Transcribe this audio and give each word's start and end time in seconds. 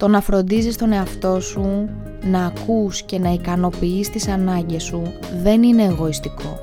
Το 0.00 0.08
να 0.08 0.20
φροντίζεις 0.20 0.76
τον 0.76 0.92
εαυτό 0.92 1.40
σου, 1.40 1.88
να 2.22 2.44
ακούς 2.44 3.02
και 3.02 3.18
να 3.18 3.32
ικανοποιείς 3.32 4.10
τις 4.10 4.28
ανάγκες 4.28 4.82
σου 4.82 5.02
δεν 5.42 5.62
είναι 5.62 5.82
εγωιστικό. 5.82 6.58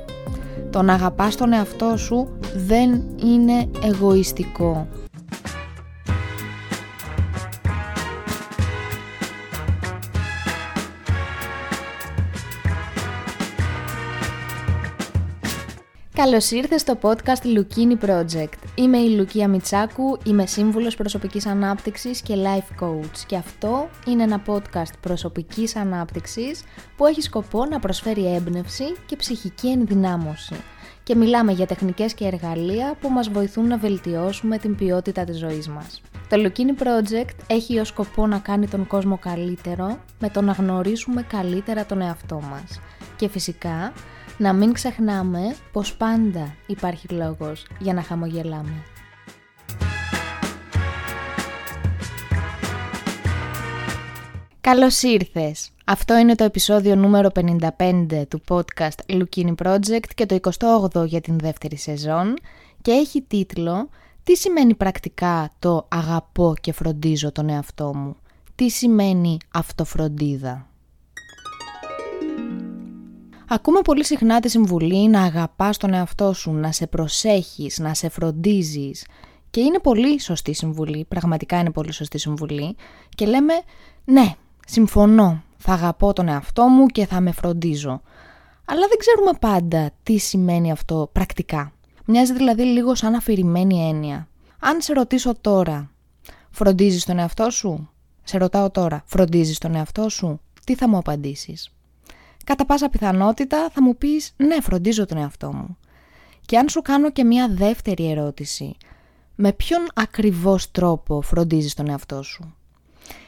Το 0.70 0.82
να 0.82 0.94
αγαπάς 0.94 1.36
τον 1.36 1.54
εαυτό 1.54 1.98
σου 1.98 2.28
δεν 2.56 3.04
είναι 3.24 3.70
εγωιστικό. 3.84 4.88
Καλώς 16.18 16.52
ήρθες 16.52 16.82
στο 16.82 16.98
podcast 17.02 17.44
Lukini 17.44 18.06
Project. 18.08 18.54
Είμαι 18.76 18.98
η 18.98 19.10
Λουκία 19.10 19.48
Μιτσάκου, 19.48 20.18
είμαι 20.24 20.46
σύμβουλος 20.46 20.96
προσωπικής 20.96 21.46
ανάπτυξης 21.46 22.22
και 22.22 22.34
life 22.38 22.84
coach 22.84 23.18
και 23.28 23.36
αυτό 23.36 23.90
είναι 24.08 24.24
ένα 24.24 24.42
podcast 24.46 24.94
προσωπικής 25.02 25.76
ανάπτυξης 25.76 26.64
που 26.98 27.06
έχει 27.06 27.22
σκοπό 27.22 27.66
να 27.66 27.80
προσφέρει 27.80 28.34
έμπνευση 28.34 28.84
και 29.06 29.16
ψυχική 29.16 29.68
ενδυνάμωση 29.68 30.56
και 31.04 31.16
μιλάμε 31.16 31.52
για 31.52 31.66
τεχνικές 31.66 32.14
και 32.14 32.26
εργαλεία 32.26 32.96
που 33.02 33.10
μας 33.10 33.30
βοηθούν 33.30 33.68
να 33.68 33.78
βελτιώσουμε 33.78 34.58
την 34.58 34.76
ποιότητα 34.76 35.24
της 35.24 35.38
ζωής 35.38 35.68
μας. 35.68 36.02
Το 36.30 36.38
Lukini 36.46 36.84
Project 36.84 37.30
έχει 37.48 37.80
ως 37.80 37.88
σκοπό 37.88 38.28
να 38.28 38.38
κάνει 38.38 38.68
τον 38.68 38.88
κόσμο 38.88 39.18
καλύτερο 39.18 40.00
με 40.20 40.30
το 40.30 40.42
να 40.42 40.52
γνωρίσουμε 40.52 41.22
καλύτερα 41.22 41.86
τον 41.86 42.02
εαυτό 42.02 42.42
μας 42.52 42.80
και 43.16 43.30
φυσικά 43.30 43.94
να 44.38 44.54
μην 44.54 44.74
ξεχνάμε 44.74 45.56
πως 45.72 45.96
πάντα 45.96 46.56
υπάρχει 46.68 47.08
λόγος 47.08 47.68
για 47.80 47.94
να 47.94 48.02
χαμογελάμε. 48.02 48.84
Καλώς 54.62 55.02
ήρθες! 55.02 55.72
Αυτό 55.86 56.18
είναι 56.18 56.36
το 56.36 56.44
επεισόδιο 56.44 56.96
νούμερο 56.96 57.30
55 57.78 58.24
του 58.28 58.42
podcast 58.48 59.00
Lukini 59.08 59.56
Project 59.64 60.08
και 60.16 60.26
το 60.26 60.40
28ο 60.60 61.06
για 61.06 61.22
την 61.22 61.38
δεύτερη 61.38 61.78
σεζόν 61.78 62.34
και 62.82 62.92
έχει 62.92 63.22
τίτλο 63.22 63.90
«Τι 64.24 64.36
σημαίνει 64.36 64.76
πρακτικά 64.76 65.52
το 65.60 65.88
αγαπώ 65.90 66.54
και 66.62 66.72
φροντίζω 66.74 67.32
τον 67.32 67.50
εαυτό 67.50 67.96
μου» 67.96 68.16
Τι 68.56 68.70
σημαίνει 68.70 69.38
αυτοφροντίδα; 69.54 70.68
Ακούμε 73.50 73.82
πολύ 73.82 74.06
συχνά 74.06 74.40
τη 74.40 74.50
συμβουλή 74.50 75.08
να 75.10 75.22
αγαπάς 75.22 75.78
τον 75.78 75.94
εαυτό 75.94 76.34
σου, 76.34 76.52
να 76.52 76.72
σε 76.72 76.88
προσέχεις, 76.88 77.80
να 77.80 77.94
σε 77.94 78.10
φροντίζεις 78.10 79.06
και 79.50 79.60
είναι 79.60 79.80
πολύ 79.80 80.20
σωστή 80.20 80.54
συμβουλή, 80.54 81.06
πραγματικά 81.08 81.60
είναι 81.60 81.72
πολύ 81.72 81.92
σωστή 81.92 82.18
συμβουλή 82.18 82.76
και 83.16 83.26
λέμε 83.26 83.54
ναι, 84.06 84.36
συμφωνώ, 84.68 85.44
θα 85.58 85.74
αγαπώ 85.74 86.14
τον 86.14 86.28
εαυτό 86.28 86.68
μου 86.68 86.86
και 86.86 87.06
θα 87.06 87.22
με 87.22 87.32
φροντίζω. 87.32 88.02
Αλλά 88.66 88.88
δεν 88.88 88.98
ξέρουμε 88.98 89.32
πάντα 89.40 89.92
τι 90.04 90.18
σημαίνει 90.18 90.72
αυτό 90.72 91.10
πρακτικά. 91.12 91.72
Μοιάζει 92.06 92.34
δηλαδή 92.34 92.64
λίγο 92.64 92.96
σαν 92.96 93.16
αφηρημένη 93.16 93.88
έννοια. 93.90 94.28
Αν 94.60 94.82
σε 94.82 94.94
ρωτήσω 94.94 95.36
τώρα, 95.42 95.92
φροντίζεις 96.50 97.06
τον 97.06 97.20
εαυτό 97.20 97.50
σου; 97.50 97.90
Σε 98.24 98.38
ρωτάω 98.38 98.70
τώρα, 98.70 99.04
φροντίζεις 99.06 99.58
τον 99.58 99.76
εαυτό 99.76 100.10
σου; 100.10 100.40
Τι 100.64 100.76
θα 100.76 100.90
μου 100.90 100.98
απαντήσεις; 100.98 101.72
Κατά 102.48 102.66
πάσα 102.66 102.90
πιθανότητα 102.90 103.70
θα 103.72 103.82
μου 103.84 103.98
πεις 103.98 104.34
ναι 104.38 104.62
φροντίζω 104.62 105.06
τον 105.06 105.18
εαυτό 105.18 105.54
μου. 105.54 105.78
Και 106.46 106.58
αν 106.58 106.70
σου 106.70 106.82
κάνω 106.82 107.12
και 107.12 107.24
μια 107.24 107.48
δεύτερη 107.50 108.10
ερώτηση, 108.10 108.78
με 109.36 109.54
ποιον 109.54 109.88
ακριβώς 109.94 110.72
τρόπο 110.72 111.22
φροντίζεις 111.22 111.74
τον 111.74 111.90
εαυτό 111.90 112.24
σου; 112.24 112.56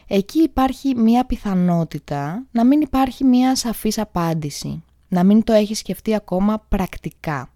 Εκεί 0.08 0.42
υπάρχει 0.42 0.96
μια 0.96 1.26
πιθανότητα 1.26 2.46
να 2.52 2.66
μην 2.66 2.82
υπάρχει 2.82 3.24
μια 3.24 3.56
σαφής 3.56 3.98
απάντηση, 3.98 4.84
να 5.08 5.24
μην 5.24 5.44
το 5.44 5.54
έχεις 5.54 5.78
σκεφτεί 5.78 6.16
ακόμα 6.16 6.66
πρακτικά. 6.70 7.50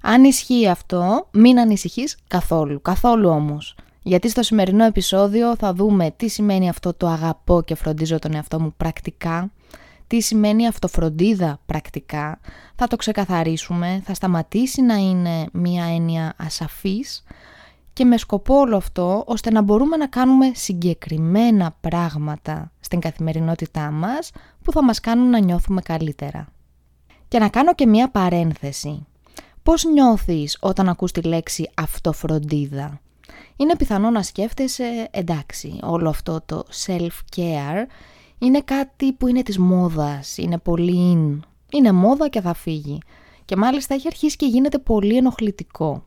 Αν 0.00 0.24
ισχύει 0.24 0.68
αυτό, 0.68 1.28
μην 1.32 1.58
ανησυχείς 1.58 2.16
καθόλου, 2.28 2.82
καθόλου 2.82 3.28
όμως. 3.28 3.74
Γιατί 4.02 4.28
στο 4.28 4.42
σημερινό 4.42 4.84
επεισόδιο 4.84 5.56
θα 5.56 5.72
δούμε 5.72 6.10
τι 6.16 6.28
σημαίνει 6.28 6.68
αυτό 6.68 6.94
το 6.94 7.06
αγαπώ 7.06 7.62
και 7.62 7.74
φροντίζω 7.74 8.18
τον 8.18 8.34
εαυτό 8.34 8.60
μου 8.60 8.74
πρακτικά, 8.76 9.50
τι 10.06 10.20
σημαίνει 10.20 10.66
αυτοφροντίδα 10.66 11.60
πρακτικά, 11.66 12.40
θα 12.74 12.86
το 12.86 12.96
ξεκαθαρίσουμε, 12.96 14.02
θα 14.04 14.14
σταματήσει 14.14 14.82
να 14.82 14.94
είναι 14.94 15.46
μία 15.52 15.84
έννοια 15.84 16.34
ασαφής 16.36 17.24
και 17.92 18.04
με 18.04 18.16
σκοπό 18.16 18.54
όλο 18.54 18.76
αυτό 18.76 19.24
ώστε 19.26 19.50
να 19.50 19.62
μπορούμε 19.62 19.96
να 19.96 20.06
κάνουμε 20.06 20.50
συγκεκριμένα 20.54 21.76
πράγματα 21.80 22.72
στην 22.80 23.00
καθημερινότητά 23.00 23.90
μας 23.90 24.30
που 24.62 24.72
θα 24.72 24.84
μας 24.84 25.00
κάνουν 25.00 25.30
να 25.30 25.38
νιώθουμε 25.38 25.80
καλύτερα. 25.80 26.48
Και 27.28 27.38
να 27.38 27.48
κάνω 27.48 27.74
και 27.74 27.86
μία 27.86 28.10
παρένθεση. 28.10 29.06
Πώς 29.62 29.84
νιώθεις 29.84 30.58
όταν 30.60 30.88
ακούς 30.88 31.12
τη 31.12 31.20
λέξη 31.22 31.70
αυτοφροντίδα; 31.74 33.00
Είναι 33.56 33.76
πιθανό 33.76 34.10
να 34.10 34.22
σκέφτεσαι 34.22 35.08
εντάξει 35.10 35.78
όλο 35.82 36.08
αυτό 36.08 36.40
το 36.46 36.64
self-care 36.86 37.86
είναι 38.38 38.60
κάτι 38.60 39.12
που 39.12 39.26
είναι 39.26 39.42
της 39.42 39.58
μόδας, 39.58 40.36
είναι 40.36 40.58
πολύ 40.58 41.16
in. 41.16 41.40
Είναι 41.70 41.92
μόδα 41.92 42.28
και 42.28 42.40
θα 42.40 42.54
φύγει. 42.54 42.98
Και 43.44 43.56
μάλιστα 43.56 43.94
έχει 43.94 44.06
αρχίσει 44.06 44.36
και 44.36 44.46
γίνεται 44.46 44.78
πολύ 44.78 45.16
ενοχλητικό. 45.16 46.04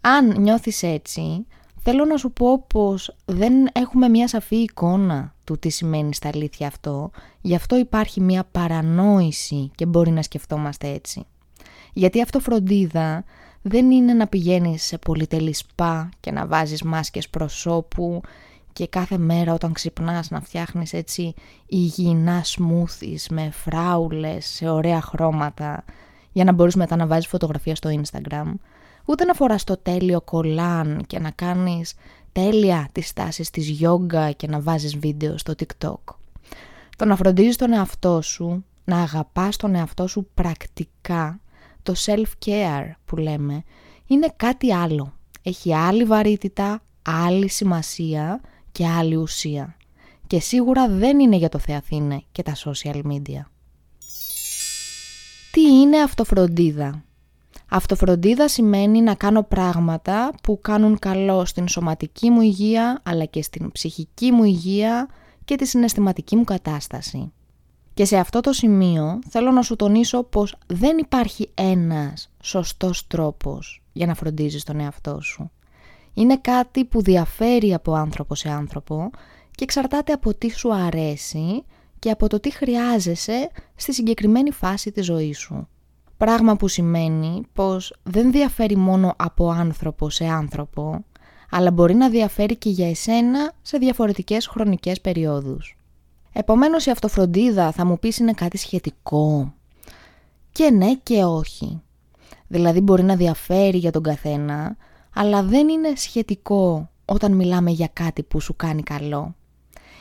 Αν 0.00 0.40
νιώθεις 0.40 0.82
έτσι, 0.82 1.46
θέλω 1.82 2.04
να 2.04 2.16
σου 2.16 2.32
πω 2.32 2.64
πως 2.66 3.16
δεν 3.24 3.52
έχουμε 3.72 4.08
μια 4.08 4.28
σαφή 4.28 4.56
εικόνα 4.56 5.34
του 5.44 5.58
τι 5.58 5.68
σημαίνει 5.68 6.14
στα 6.14 6.30
αλήθεια 6.34 6.66
αυτό, 6.66 7.10
γι' 7.40 7.54
αυτό 7.54 7.76
υπάρχει 7.76 8.20
μια 8.20 8.44
παρανόηση 8.52 9.70
και 9.74 9.86
μπορεί 9.86 10.10
να 10.10 10.22
σκεφτόμαστε 10.22 10.88
έτσι. 10.88 11.26
Γιατί 11.92 12.22
αυτό 12.22 12.40
φροντίδα 12.40 13.24
δεν 13.62 13.90
είναι 13.90 14.12
να 14.12 14.26
πηγαίνεις 14.26 14.82
σε 14.82 14.98
πολυτελή 14.98 15.54
σπα 15.54 16.08
και 16.20 16.30
να 16.30 16.46
βάζεις 16.46 16.82
μάσκες 16.82 17.28
προσώπου 17.28 18.20
και 18.72 18.86
κάθε 18.86 19.18
μέρα 19.18 19.52
όταν 19.52 19.72
ξυπνάς 19.72 20.30
να 20.30 20.40
φτιάχνεις 20.40 20.92
έτσι 20.92 21.34
υγιεινά 21.66 22.40
σμούθις 22.44 23.28
με 23.28 23.50
φράουλες 23.50 24.46
σε 24.46 24.68
ωραία 24.68 25.00
χρώματα 25.00 25.84
για 26.32 26.44
να 26.44 26.52
μπορείς 26.52 26.74
μετά 26.74 26.96
να 26.96 27.06
βάζεις 27.06 27.26
φωτογραφία 27.26 27.74
στο 27.74 27.90
Instagram 27.90 28.52
ούτε 29.04 29.24
να 29.24 29.34
φοράς 29.34 29.64
το 29.64 29.76
τέλειο 29.76 30.20
κολάν 30.20 31.02
και 31.06 31.18
να 31.18 31.30
κάνεις 31.30 31.94
τέλεια 32.32 32.88
τις 32.92 33.08
στάσεις 33.08 33.50
της 33.50 33.68
γιόγκα 33.68 34.30
και 34.30 34.46
να 34.46 34.60
βάζεις 34.60 34.96
βίντεο 34.96 35.38
στο 35.38 35.54
TikTok. 35.58 36.14
Το 36.96 37.04
να 37.04 37.16
φροντίζεις 37.16 37.56
τον 37.56 37.72
εαυτό 37.72 38.22
σου, 38.22 38.64
να 38.84 39.02
αγαπάς 39.02 39.56
τον 39.56 39.74
εαυτό 39.74 40.06
σου 40.06 40.28
πρακτικά, 40.34 41.40
το 41.82 41.94
self-care 42.04 42.90
που 43.04 43.16
λέμε, 43.16 43.62
είναι 44.06 44.32
κάτι 44.36 44.72
άλλο. 44.72 45.12
Έχει 45.42 45.74
άλλη 45.74 46.04
βαρύτητα, 46.04 46.82
άλλη 47.02 47.48
σημασία 47.48 48.40
και 48.72 48.86
άλλη 48.86 49.16
ουσία. 49.16 49.76
Και 50.26 50.40
σίγουρα 50.40 50.88
δεν 50.88 51.20
είναι 51.20 51.36
για 51.36 51.48
το 51.48 51.58
Θεαθήνε 51.58 52.22
και 52.32 52.42
τα 52.42 52.56
social 52.64 53.02
media. 53.02 53.42
Τι 55.52 55.60
είναι 55.60 56.00
αυτοφροντίδα; 56.00 57.04
Αυτοφροντίδα 57.68 58.48
σημαίνει 58.48 59.00
να 59.00 59.14
κάνω 59.14 59.42
πράγματα 59.42 60.32
που 60.42 60.58
κάνουν 60.60 60.98
καλό 60.98 61.44
στην 61.44 61.68
σωματική 61.68 62.30
μου 62.30 62.40
υγεία 62.40 63.00
αλλά 63.02 63.24
και 63.24 63.42
στην 63.42 63.72
ψυχική 63.72 64.32
μου 64.32 64.44
υγεία 64.44 65.08
και 65.44 65.56
τη 65.56 65.66
συναισθηματική 65.66 66.36
μου 66.36 66.44
κατάσταση. 66.44 67.32
Και 67.94 68.04
σε 68.04 68.16
αυτό 68.16 68.40
το 68.40 68.52
σημείο 68.52 69.18
θέλω 69.28 69.50
να 69.50 69.62
σου 69.62 69.76
τονίσω 69.76 70.22
πως 70.22 70.56
δεν 70.66 70.98
υπάρχει 70.98 71.50
ένας 71.54 72.30
σωστός 72.42 73.06
τρόπος 73.06 73.82
για 73.92 74.06
να 74.06 74.14
φροντίζεις 74.14 74.64
τον 74.64 74.80
εαυτό 74.80 75.20
σου 75.20 75.50
είναι 76.14 76.36
κάτι 76.36 76.84
που 76.84 77.02
διαφέρει 77.02 77.74
από 77.74 77.94
άνθρωπο 77.94 78.34
σε 78.34 78.50
άνθρωπο 78.50 79.10
και 79.50 79.64
εξαρτάται 79.64 80.12
από 80.12 80.34
τι 80.34 80.50
σου 80.50 80.74
αρέσει 80.74 81.64
και 81.98 82.10
από 82.10 82.28
το 82.28 82.40
τι 82.40 82.50
χρειάζεσαι 82.50 83.50
στη 83.74 83.94
συγκεκριμένη 83.94 84.50
φάση 84.50 84.90
της 84.90 85.04
ζωής 85.04 85.38
σου. 85.38 85.68
Πράγμα 86.16 86.56
που 86.56 86.68
σημαίνει 86.68 87.42
πως 87.52 87.94
δεν 88.02 88.32
διαφέρει 88.32 88.76
μόνο 88.76 89.14
από 89.16 89.50
άνθρωπο 89.50 90.10
σε 90.10 90.24
άνθρωπο, 90.24 91.04
αλλά 91.50 91.70
μπορεί 91.70 91.94
να 91.94 92.08
διαφέρει 92.08 92.56
και 92.56 92.70
για 92.70 92.88
εσένα 92.88 93.52
σε 93.62 93.78
διαφορετικές 93.78 94.46
χρονικές 94.46 95.00
περιόδους. 95.00 95.76
Επομένως 96.32 96.86
η 96.86 96.90
αυτοφροντίδα 96.90 97.72
θα 97.72 97.84
μου 97.84 97.98
πεις 97.98 98.18
είναι 98.18 98.32
κάτι 98.32 98.56
σχετικό. 98.56 99.54
Και 100.52 100.70
ναι 100.70 100.94
και 100.94 101.24
όχι. 101.24 101.82
Δηλαδή 102.46 102.80
μπορεί 102.80 103.02
να 103.02 103.16
διαφέρει 103.16 103.78
για 103.78 103.90
τον 103.90 104.02
καθένα, 104.02 104.76
αλλά 105.14 105.42
δεν 105.42 105.68
είναι 105.68 105.92
σχετικό 105.96 106.90
όταν 107.04 107.32
μιλάμε 107.32 107.70
για 107.70 107.88
κάτι 107.92 108.22
που 108.22 108.40
σου 108.40 108.56
κάνει 108.56 108.82
καλό. 108.82 109.34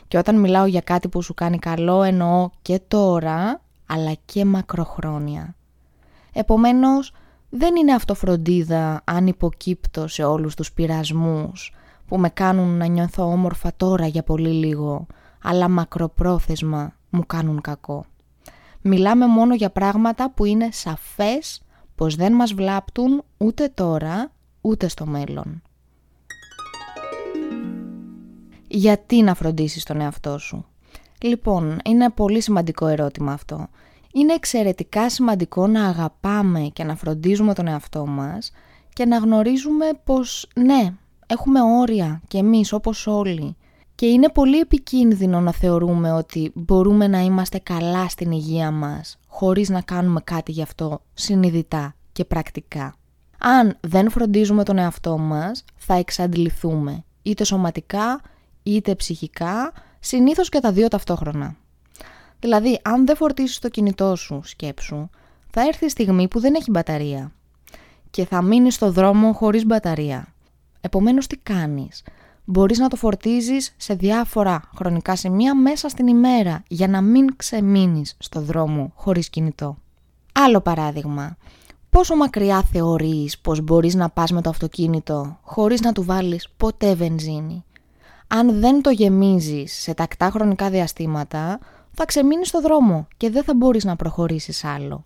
Και 0.07 0.17
όταν 0.17 0.39
μιλάω 0.39 0.65
για 0.65 0.81
κάτι 0.81 1.07
που 1.07 1.21
σου 1.21 1.33
κάνει 1.33 1.57
καλό 1.57 2.03
εννοώ 2.03 2.49
και 2.61 2.81
τώρα, 2.87 3.61
αλλά 3.85 4.13
και 4.25 4.45
μακροχρόνια. 4.45 5.55
Επομένως, 6.33 7.13
δεν 7.49 7.75
είναι 7.75 7.93
αυτοφροντίδα 7.93 9.01
αν 9.03 9.27
υποκύπτω 9.27 10.07
σε 10.07 10.23
όλους 10.23 10.55
τους 10.55 10.71
πειρασμούς 10.71 11.73
που 12.07 12.17
με 12.17 12.29
κάνουν 12.29 12.77
να 12.77 12.85
νιώθω 12.85 13.23
όμορφα 13.23 13.71
τώρα 13.77 14.07
για 14.07 14.23
πολύ 14.23 14.49
λίγο, 14.49 15.05
αλλά 15.43 15.69
μακροπρόθεσμα 15.69 16.93
μου 17.09 17.25
κάνουν 17.25 17.61
κακό. 17.61 18.05
Μιλάμε 18.81 19.27
μόνο 19.27 19.55
για 19.55 19.69
πράγματα 19.69 20.31
που 20.31 20.45
είναι 20.45 20.69
σαφές 20.71 21.61
πως 21.95 22.15
δεν 22.15 22.33
μας 22.33 22.53
βλάπτουν 22.53 23.23
ούτε 23.37 23.71
τώρα 23.73 24.31
ούτε 24.61 24.87
στο 24.87 25.05
μέλλον. 25.05 25.61
Γιατί 28.67 29.21
να 29.21 29.33
φροντίσεις 29.33 29.83
τον 29.83 30.01
εαυτό 30.01 30.37
σου; 30.37 30.65
Λοιπόν, 31.21 31.79
είναι 31.85 32.09
πολύ 32.09 32.41
σημαντικό 32.41 32.87
ερώτημα 32.87 33.33
αυτό. 33.33 33.67
Είναι 34.13 34.33
εξαιρετικά 34.33 35.09
σημαντικό 35.09 35.67
να 35.67 35.85
αγαπάμε 35.87 36.59
και 36.73 36.83
να 36.83 36.95
φροντίζουμε 36.95 37.53
τον 37.53 37.67
εαυτό 37.67 38.05
μας 38.05 38.51
και 38.93 39.05
να 39.05 39.17
γνωρίζουμε 39.17 39.85
πως 40.03 40.47
ναι, 40.55 40.93
έχουμε 41.27 41.61
όρια 41.61 42.21
και 42.27 42.37
εμείς 42.37 42.73
όπως 42.73 43.07
όλοι. 43.07 43.55
Και 43.95 44.05
είναι 44.05 44.29
πολύ 44.29 44.59
επικίνδυνο 44.59 45.39
να 45.39 45.51
θεωρούμε 45.51 46.11
ότι 46.11 46.51
μπορούμε 46.55 47.07
να 47.07 47.19
είμαστε 47.19 47.59
καλά 47.59 48.07
στην 48.07 48.31
υγεία 48.31 48.71
μας 48.71 49.17
χωρίς 49.27 49.69
να 49.69 49.81
κάνουμε 49.81 50.21
κάτι 50.23 50.51
γι' 50.51 50.61
αυτό 50.61 51.01
συνειδητά 51.13 51.95
και 52.11 52.25
πρακτικά. 52.25 52.95
Αν 53.43 53.77
δεν 53.79 54.09
φροντίζουμε 54.09 54.63
τον 54.63 54.77
εαυτό 54.77 55.17
μας, 55.17 55.63
θα 55.75 55.93
εξαντληθούμε, 55.93 57.03
είτε 57.21 57.43
σωματικά 57.43 58.21
είτε 58.63 58.95
ψυχικά, 58.95 59.71
συνήθως 59.99 60.49
και 60.49 60.59
τα 60.59 60.71
δύο 60.71 60.87
ταυτόχρονα. 60.87 61.55
Δηλαδή, 62.39 62.79
αν 62.83 63.05
δεν 63.05 63.15
φορτίσεις 63.15 63.59
το 63.59 63.69
κινητό 63.69 64.15
σου, 64.15 64.41
σκέψου, 64.43 65.09
θα 65.49 65.61
έρθει 65.61 65.85
η 65.85 65.89
στιγμή 65.89 66.27
που 66.27 66.39
δεν 66.39 66.53
έχει 66.55 66.71
μπαταρία 66.71 67.31
και 68.09 68.25
θα 68.25 68.41
μείνεις 68.41 68.73
στο 68.73 68.91
δρόμο 68.91 69.33
χωρίς 69.33 69.65
μπαταρία. 69.65 70.33
Επομένως, 70.81 71.27
τι 71.27 71.37
κάνεις; 71.37 72.03
Μπορείς 72.45 72.79
να 72.79 72.87
το 72.87 72.95
φορτίζεις 72.95 73.73
σε 73.77 73.93
διάφορα 73.93 74.61
χρονικά 74.75 75.15
σημεία 75.15 75.55
μέσα 75.55 75.89
στην 75.89 76.07
ημέρα 76.07 76.63
για 76.67 76.87
να 76.87 77.01
μην 77.01 77.35
ξεμείνεις 77.35 78.15
στο 78.19 78.41
δρόμο 78.41 78.91
χωρίς 78.95 79.29
κινητό. 79.29 79.77
Άλλο 80.31 80.61
παράδειγμα. 80.61 81.37
Πόσο 81.91 82.15
μακριά 82.15 82.63
θεωρείς 82.63 83.39
πως 83.39 83.61
μπορείς 83.61 83.95
να 83.95 84.09
πας 84.09 84.31
με 84.31 84.41
το 84.41 84.49
αυτοκίνητο 84.49 85.37
χωρίς 85.41 85.81
να 85.81 85.91
του 85.91 86.03
βάλεις 86.03 86.47
ποτέ 86.57 86.95
βενζίνη; 86.95 87.63
Αν 88.27 88.59
δεν 88.59 88.81
το 88.81 88.89
γεμίζεις 88.89 89.73
σε 89.73 89.93
τακτά 89.93 90.29
χρονικά 90.29 90.69
διαστήματα, 90.69 91.59
θα 91.91 92.05
ξεμείνεις 92.05 92.47
στο 92.47 92.61
δρόμο 92.61 93.07
και 93.17 93.29
δεν 93.29 93.43
θα 93.43 93.55
μπορείς 93.55 93.83
να 93.83 93.95
προχωρήσεις 93.95 94.63
άλλο. 94.63 95.05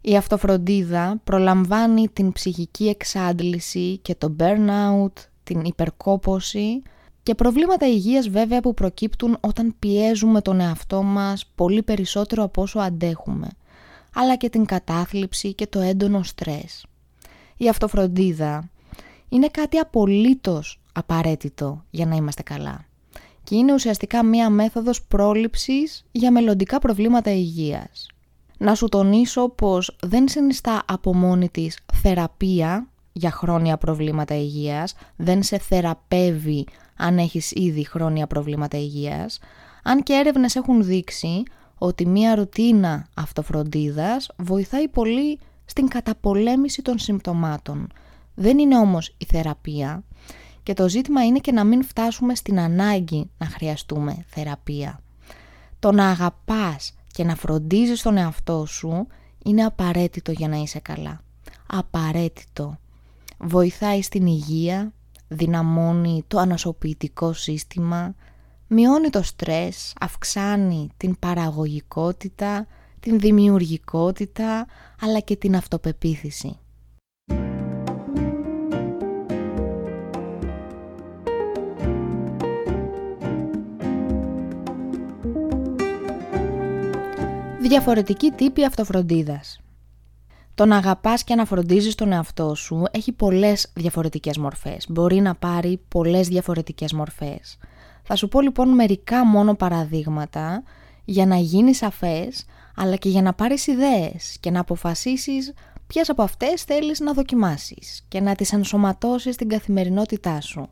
Η 0.00 0.16
αυτοφροντίδα 0.16 1.20
προλαμβάνει 1.24 2.08
την 2.08 2.32
ψυχική 2.32 2.88
εξάντληση 2.88 3.98
και 4.02 4.14
το 4.14 4.36
burnout, 4.38 5.12
την 5.44 5.60
υπερκόπωση 5.64 6.82
και 7.22 7.34
προβλήματα 7.34 7.86
υγείας 7.86 8.28
βέβαια 8.28 8.60
που 8.60 8.74
προκύπτουν 8.74 9.36
όταν 9.40 9.74
πιέζουμε 9.78 10.40
τον 10.40 10.60
εαυτό 10.60 11.02
μας 11.02 11.46
πολύ 11.54 11.82
περισσότερο 11.82 12.42
από 12.42 12.62
όσο 12.62 12.78
αντέχουμε, 12.78 13.48
αλλά 14.14 14.36
και 14.36 14.48
την 14.48 14.64
κατάθλιψη 14.64 15.54
και 15.54 15.66
το 15.66 15.80
έντονο 15.80 16.22
στρες. 16.22 16.86
Η 17.56 17.68
αυτοφροντίδα 17.68 18.70
είναι 19.28 19.46
κάτι 19.46 19.78
απολύτως 19.78 20.80
απαραίτητο 20.92 21.84
για 21.90 22.06
να 22.06 22.16
είμαστε 22.16 22.42
καλά 22.42 22.84
και 23.44 23.56
είναι 23.56 23.72
ουσιαστικά 23.72 24.24
μία 24.24 24.50
μέθοδος 24.50 25.02
πρόληψης 25.02 26.04
για 26.12 26.32
μελλοντικά 26.32 26.78
προβλήματα 26.78 27.30
υγείας. 27.30 28.06
Να 28.58 28.74
σου 28.74 28.88
τονίσω 28.88 29.48
πως 29.48 29.96
δεν 30.02 30.28
συνιστά 30.28 30.82
από 30.86 31.14
μόνη 31.14 31.48
της 31.48 31.78
θεραπεία 31.92 32.88
για 33.12 33.30
χρόνια 33.30 33.76
προβλήματα 33.76 34.34
υγείας, 34.34 34.94
δεν 35.16 35.42
σε 35.42 35.58
θεραπεύει 35.58 36.66
αν 36.96 37.18
έχεις 37.18 37.50
ήδη 37.50 37.84
χρόνια 37.84 38.26
προβλήματα 38.26 38.78
υγείας, 38.78 39.38
αν 39.82 40.02
και 40.02 40.12
έρευνες 40.12 40.56
έχουν 40.56 40.84
δείξει 40.84 41.42
ότι 41.78 42.06
μία 42.06 42.34
ρουτίνα 42.34 43.06
αυτοφροντίδας 43.14 44.30
βοηθάει 44.36 44.88
πολύ 44.88 45.38
στην 45.64 45.88
καταπολέμηση 45.88 46.82
των 46.82 46.98
συμπτωμάτων. 46.98 47.86
Δεν 48.34 48.58
είναι 48.58 48.78
όμως 48.78 49.14
η 49.18 49.24
θεραπεία 49.24 50.04
και 50.62 50.74
το 50.74 50.88
ζήτημα 50.88 51.24
είναι 51.24 51.38
και 51.38 51.52
να 51.52 51.64
μην 51.64 51.84
φτάσουμε 51.84 52.34
στην 52.34 52.60
ανάγκη 52.60 53.30
να 53.38 53.46
χρειαστούμε 53.46 54.24
θεραπεία. 54.26 55.00
Το 55.78 55.92
να 55.92 56.08
αγαπάς 56.08 56.94
και 57.12 57.24
να 57.24 57.34
φροντίζεις 57.34 58.02
τον 58.02 58.16
εαυτό 58.16 58.66
σου 58.66 59.06
είναι 59.44 59.64
απαραίτητο 59.64 60.32
για 60.32 60.48
να 60.48 60.56
είσαι 60.56 60.78
καλά. 60.78 61.20
Απαραίτητο. 61.66 62.78
Βοηθάει 63.38 64.02
στην 64.02 64.26
υγεία, 64.26 64.92
δυναμώνει 65.28 66.24
το 66.26 66.38
ανασωπητικό 66.38 67.32
σύστημα, 67.32 68.14
μειώνει 68.66 69.10
το 69.10 69.22
στρες, 69.22 69.92
αυξάνει 70.00 70.90
την 70.96 71.18
παραγωγικότητα, 71.18 72.66
την 73.00 73.18
δημιουργικότητα, 73.18 74.66
αλλά 75.00 75.20
και 75.20 75.36
την 75.36 75.56
αυτοπεποίθηση. 75.56 76.58
Διαφορετική 87.60 88.30
τύπη 88.30 88.64
αυτοφροντίδας. 88.64 89.58
Το 90.54 90.66
να 90.66 90.76
αγαπάς 90.76 91.24
και 91.24 91.34
να 91.34 91.44
φροντίζεις 91.44 91.94
τον 91.94 92.12
εαυτό 92.12 92.54
σου 92.54 92.82
έχει 92.90 93.12
πολλές 93.12 93.72
διαφορετικές 93.74 94.38
μορφές. 94.38 94.86
Μπορεί 94.88 95.20
να 95.20 95.34
πάρει 95.34 95.80
πολλές 95.88 96.28
διαφορετικές 96.28 96.92
μορφές. 96.92 97.58
Θα 98.04 98.16
σου 98.16 98.28
πω 98.28 98.40
λοιπόν 98.40 98.68
μερικά 98.68 99.26
μόνο 99.26 99.54
παραδείγματα 99.54 100.62
για 101.04 101.26
να 101.26 101.36
γίνεις 101.36 101.76
σαφές, 101.76 102.44
αλλά 102.76 102.96
και 102.96 103.08
για 103.08 103.22
να 103.22 103.32
πάρεις 103.32 103.66
ιδέες 103.66 104.36
και 104.40 104.50
να 104.50 104.60
αποφασίσεις 104.60 105.52
ποιες 105.86 106.10
από 106.10 106.22
αυτές 106.22 106.62
θέλεις 106.62 107.00
να 107.00 107.12
δοκιμάσεις 107.12 108.04
και 108.08 108.20
να 108.20 108.34
τις 108.34 108.52
ενσωματώσεις 108.52 109.34
στην 109.34 109.48
καθημερινότητά 109.48 110.40
σου. 110.40 110.68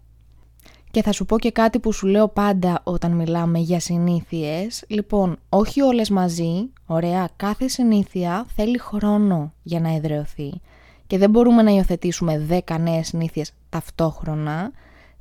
Και 0.90 1.02
θα 1.02 1.12
σου 1.12 1.24
πω 1.24 1.38
και 1.38 1.50
κάτι 1.50 1.78
που 1.78 1.92
σου 1.92 2.06
λέω 2.06 2.28
πάντα 2.28 2.80
όταν 2.84 3.12
μιλάμε 3.12 3.58
για 3.58 3.80
συνήθειες. 3.80 4.84
Λοιπόν, 4.88 5.38
όχι 5.48 5.82
όλες 5.82 6.10
μαζί, 6.10 6.70
ωραία, 6.86 7.28
κάθε 7.36 7.68
συνήθεια 7.68 8.46
θέλει 8.54 8.78
χρόνο 8.78 9.52
για 9.62 9.80
να 9.80 9.94
εδραιωθεί. 9.94 10.60
Και 11.06 11.18
δεν 11.18 11.30
μπορούμε 11.30 11.62
να 11.62 11.70
υιοθετήσουμε 11.70 12.46
10 12.66 12.78
νέες 12.80 13.06
συνήθειες 13.06 13.52
ταυτόχρονα. 13.68 14.70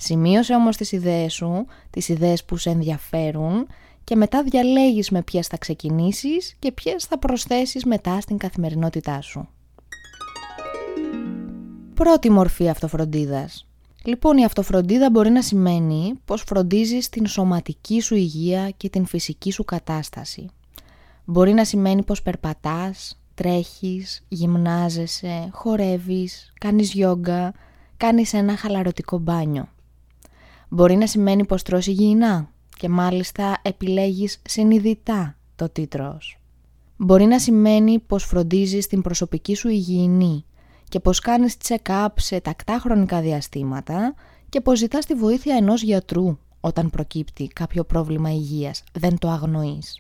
Σημείωσε 0.04 0.54
όμως 0.54 0.78
τις 0.78 0.92
ιδέες 0.92 1.34
σου, 1.34 1.66
τις 1.90 2.10
ιδέες 2.10 2.46
που 2.46 2.58
σε 2.58 2.70
ενδιαφέρουν 2.70 3.68
και 4.04 4.16
μετά 4.16 4.44
διαλέγεις 4.44 5.10
με 5.10 5.22
ποιες 5.22 5.48
θα 5.48 5.58
ξεκινήσεις 5.58 6.56
και 6.60 6.72
ποιες 6.72 7.06
θα 7.06 7.20
προσθέσεις 7.20 7.86
μετά 7.86 8.22
στην 8.22 8.38
καθημερινότητά 8.38 9.22
σου. 9.22 9.48
Πρώτη 11.94 12.32
μορφή 12.32 12.70
αυτοφροντίδας. 12.70 13.68
Λοιπόν, 14.04 14.38
η 14.38 14.46
αυτοφροντίδα 14.46 15.10
μπορεί 15.10 15.30
να 15.30 15.42
σημαίνει 15.42 16.14
πως 16.26 16.44
φροντίζεις 16.48 17.10
την 17.10 17.28
σωματική 17.28 18.02
σου 18.02 18.16
υγεία 18.16 18.70
και 18.78 18.90
την 18.90 19.06
φυσική 19.06 19.52
σου 19.52 19.64
κατάσταση. 19.64 20.50
Μπορεί 21.26 21.54
να 21.54 21.66
σημαίνει 21.66 22.04
πως 22.04 22.22
περπατάς, 22.22 23.20
τρέχεις, 23.34 24.24
γυμνάζεσαι, 24.28 25.50
χορεύεις, 25.52 26.54
κάνεις 26.60 26.94
γιόγκα, 26.94 27.54
κάνεις 27.98 28.34
ένα 28.34 28.58
χαλαρωτικό 28.58 29.18
μπάνιο. 29.18 29.68
Μπορεί 30.74 30.96
να 30.96 31.08
σημαίνει 31.08 31.46
πως 31.46 31.64
τρως 31.64 31.88
υγιεινά 31.88 32.50
και 32.78 32.90
μάλιστα 32.90 33.58
επιλέγεις 33.62 34.42
συνειδητά 34.46 35.36
το 35.56 35.70
τι 35.70 35.88
τρως. 35.88 36.40
Μπορεί 36.98 37.26
να 37.26 37.40
σημαίνει 37.40 38.00
πως 38.00 38.24
φροντίζεις 38.24 38.88
την 38.88 39.02
προσωπική 39.02 39.56
σου 39.56 39.70
υγιεινή 39.70 40.46
και 40.90 41.00
πως 41.00 41.20
κάνεις 41.20 41.58
check-up 41.68 42.08
σε 42.16 42.40
τακτά 42.40 42.80
χρονικά 42.80 43.22
διαστήματα 43.22 44.14
και 44.50 44.62
πως 44.62 44.78
ζητάς 44.78 45.06
τη 45.06 45.14
βοήθεια 45.14 45.56
ενός 45.56 45.82
γιατρού 45.82 46.38
όταν 46.60 46.90
προκύπτει 46.90 47.48
κάποιο 47.48 47.84
πρόβλημα 47.84 48.32
υγείας, 48.32 48.84
δεν 48.94 49.18
το 49.18 49.30
αγνοείς. 49.30 50.00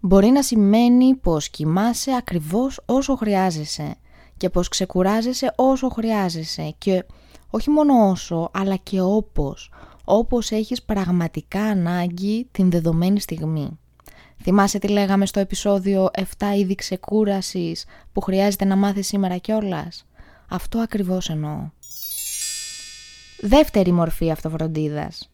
Μπορεί 0.00 0.28
να 0.28 0.42
σημαίνει 0.42 1.14
πως 1.14 1.48
κοιμάσαι 1.48 2.14
ακριβώς 2.14 2.80
όσο 2.86 3.16
χρειάζεσαι 3.16 3.96
και 4.36 4.50
πως 4.50 4.68
ξεκουράζεσαι 4.68 5.52
όσο 5.56 5.88
χρειάζεσαι 5.88 6.74
και 6.78 7.04
όχι 7.50 7.70
μόνο 7.70 8.10
όσο 8.10 8.50
αλλά 8.52 8.76
και 8.76 9.00
όπως, 9.00 9.70
όπως 10.08 10.50
έχεις 10.50 10.82
πραγματικά 10.82 11.62
ανάγκη 11.62 12.48
την 12.52 12.70
δεδομένη 12.70 13.20
στιγμή. 13.20 13.78
Θυμάσαι 14.42 14.78
τι 14.78 14.88
λέγαμε 14.88 15.26
στο 15.26 15.40
επεισόδιο 15.40 16.08
7 16.14 16.22
είδη 16.56 16.74
ξεκούρασης 16.74 17.84
που 18.12 18.20
χρειάζεται 18.20 18.64
να 18.64 18.76
μάθεις 18.76 19.06
σήμερα 19.06 19.36
κιόλας. 19.36 20.06
Αυτό 20.48 20.78
ακριβώς 20.78 21.28
εννοώ. 21.28 21.70
Δεύτερη 23.40 23.92
μορφή 23.92 24.30
αυτοφροντίδας. 24.30 25.30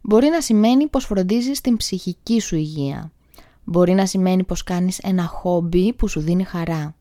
Μπορεί 0.00 0.28
να 0.28 0.40
σημαίνει 0.40 0.86
πως 0.86 1.04
φροντίζεις 1.04 1.60
την 1.60 1.76
ψυχική 1.76 2.40
σου 2.40 2.56
υγεία. 2.56 3.12
Μπορεί 3.64 3.92
να 3.92 4.06
σημαίνει 4.06 4.44
πως 4.44 4.62
κάνεις 4.62 4.98
ένα 4.98 5.26
χόμπι 5.26 5.92
που 5.92 6.08
σου 6.08 6.20
δίνει 6.20 6.44
χαρά. 6.44 6.94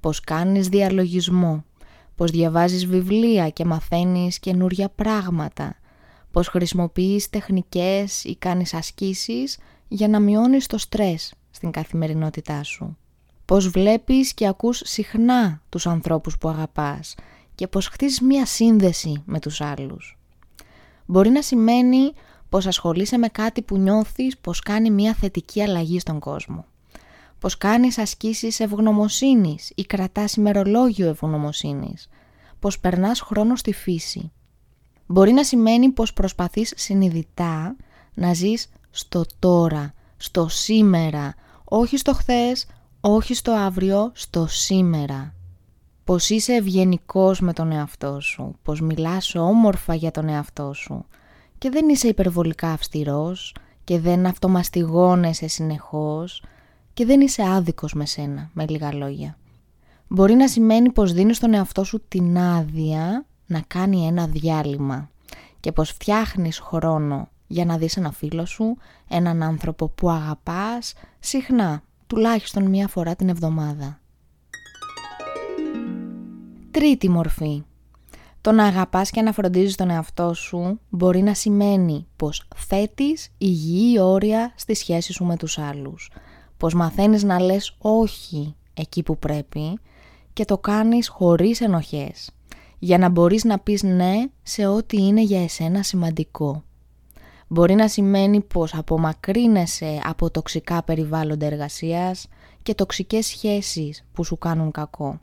Πως 0.00 0.20
κάνεις 0.20 0.68
διαλογισμό. 0.68 1.64
Πως 2.16 2.30
διαβάζεις 2.30 2.86
βιβλία 2.86 3.48
και 3.48 3.64
μαθαίνεις 3.64 4.38
καινούρια 4.38 4.88
πράγματα. 4.88 5.76
Πως 6.30 6.48
χρησιμοποιείς 6.48 7.30
τεχνικές 7.30 8.24
ή 8.24 8.36
κάνεις 8.36 8.74
ασκήσεις 8.74 9.58
για 9.88 10.08
να 10.08 10.20
μειώνεις 10.20 10.66
το 10.66 10.78
στρες 10.78 11.34
στην 11.50 11.70
καθημερινότητά 11.70 12.62
σου. 12.62 12.96
Πως 13.44 13.68
βλέπεις 13.68 14.34
και 14.34 14.46
ακούς 14.46 14.80
συχνά 14.84 15.62
τους 15.68 15.86
ανθρώπους 15.86 16.38
που 16.38 16.48
αγαπάς 16.48 17.14
και 17.54 17.66
πως 17.66 17.88
χτίζεις 17.88 18.20
μία 18.20 18.46
σύνδεση 18.46 19.22
με 19.24 19.40
τους 19.40 19.60
άλλους. 19.60 20.18
Μπορεί 21.06 21.30
να 21.30 21.42
σημαίνει 21.42 22.12
πως 22.48 22.66
ασχολείσαι 22.66 23.18
με 23.18 23.28
κάτι 23.28 23.62
που 23.62 23.76
νιώθεις 23.76 24.38
πως 24.38 24.60
κάνει 24.60 24.90
μία 24.90 25.14
θετική 25.14 25.62
αλλαγή 25.62 25.98
στον 25.98 26.18
κόσμο. 26.18 26.64
Πως 27.38 27.58
κάνεις 27.58 27.98
ασκήσεις 27.98 28.60
ευγνωμοσύνης 28.60 29.72
ή 29.74 29.82
κρατάς 29.84 30.34
ημερολόγιο 30.34 31.08
ευγνωμοσύνης. 31.08 32.08
Πως 32.58 32.78
περνάς 32.80 33.20
χρόνο 33.20 33.56
στη 33.56 33.72
φύση. 33.72 34.32
Μπορεί 35.10 35.32
να 35.32 35.44
σημαίνει 35.44 35.88
πως 35.88 36.12
προσπαθείς 36.12 36.72
συνειδητά 36.76 37.76
να 38.14 38.32
ζεις 38.32 38.68
στο 38.90 39.24
τώρα, 39.38 39.94
στο 40.16 40.48
σήμερα, 40.48 41.34
όχι 41.64 41.96
στο 41.96 42.14
χθες, 42.14 42.66
όχι 43.00 43.34
στο 43.34 43.52
αύριο, 43.52 44.10
στο 44.14 44.46
σήμερα. 44.46 45.34
Πως 46.04 46.30
είσαι 46.30 46.52
ευγενικός 46.52 47.40
με 47.40 47.52
τον 47.52 47.72
εαυτό 47.72 48.20
σου, 48.20 48.54
πως 48.62 48.80
μιλάς 48.80 49.34
όμορφα 49.34 49.94
για 49.94 50.10
τον 50.10 50.28
εαυτό 50.28 50.72
σου 50.72 51.04
και 51.58 51.70
δεν 51.70 51.88
είσαι 51.88 52.08
υπερβολικά 52.08 52.68
αυστηρός 52.68 53.54
και 53.84 53.98
δεν 53.98 54.26
αυτομαστιγώνεσαι 54.26 55.48
συνεχώς 55.48 56.42
και 56.94 57.04
δεν 57.04 57.20
είσαι 57.20 57.42
άδικος 57.42 57.92
με 57.92 58.06
σένα, 58.06 58.50
με 58.52 58.64
λίγα 58.68 58.94
λόγια. 58.94 59.38
Μπορεί 60.08 60.34
να 60.34 60.48
σημαίνει 60.48 60.90
πως 60.90 61.12
δίνεις 61.12 61.38
τον 61.38 61.54
εαυτό 61.54 61.84
σου 61.84 62.02
την 62.08 62.38
άδεια 62.38 63.26
να 63.48 63.60
κάνει 63.66 64.06
ένα 64.06 64.26
διάλειμμα 64.26 65.10
και 65.60 65.72
πως 65.72 65.90
φτιάχνεις 65.90 66.58
χρόνο 66.58 67.28
για 67.46 67.64
να 67.64 67.78
δεις 67.78 67.96
ένα 67.96 68.12
φίλο 68.12 68.46
σου, 68.46 68.76
έναν 69.08 69.42
άνθρωπο 69.42 69.88
που 69.88 70.10
αγαπάς, 70.10 70.94
συχνά, 71.18 71.82
τουλάχιστον 72.06 72.68
μία 72.68 72.88
φορά 72.88 73.16
την 73.16 73.28
εβδομάδα. 73.28 74.00
Τρίτη 76.70 77.08
μορφή. 77.08 77.62
Το 78.40 78.52
να 78.52 78.64
αγαπάς 78.64 79.10
και 79.10 79.22
να 79.22 79.32
φροντίζεις 79.32 79.74
τον 79.74 79.90
εαυτό 79.90 80.34
σου 80.34 80.80
μπορεί 80.88 81.22
να 81.22 81.34
σημαίνει 81.34 82.06
πως 82.16 82.48
θέτεις 82.56 83.28
υγιή 83.38 83.98
όρια 84.00 84.52
στη 84.56 84.74
σχέση 84.74 85.12
σου 85.12 85.24
με 85.24 85.36
τους 85.36 85.58
άλλους. 85.58 86.10
Πως 86.56 86.74
μαθαίνεις 86.74 87.22
να 87.22 87.40
λες 87.40 87.76
όχι 87.78 88.54
εκεί 88.74 89.02
που 89.02 89.18
πρέπει 89.18 89.78
και 90.32 90.44
το 90.44 90.58
κάνεις 90.58 91.08
χωρίς 91.08 91.60
ενοχές. 91.60 92.30
Για 92.78 92.98
να 92.98 93.08
μπορείς 93.08 93.44
να 93.44 93.58
πεις 93.58 93.82
ναι 93.82 94.14
σε 94.42 94.66
ό,τι 94.66 95.06
είναι 95.06 95.22
για 95.22 95.42
εσένα 95.42 95.82
σημαντικό. 95.82 96.62
Μπορεί 97.48 97.74
να 97.74 97.88
σημαίνει 97.88 98.40
πως 98.40 98.74
απομακρύνεσαι 98.74 100.00
από 100.04 100.30
τοξικά 100.30 100.82
περιβάλλοντα 100.82 101.46
εργασίας 101.46 102.28
και 102.62 102.74
τοξικές 102.74 103.26
σχέσεις 103.26 104.04
που 104.12 104.24
σου 104.24 104.38
κάνουν 104.38 104.70
κακό. 104.70 105.20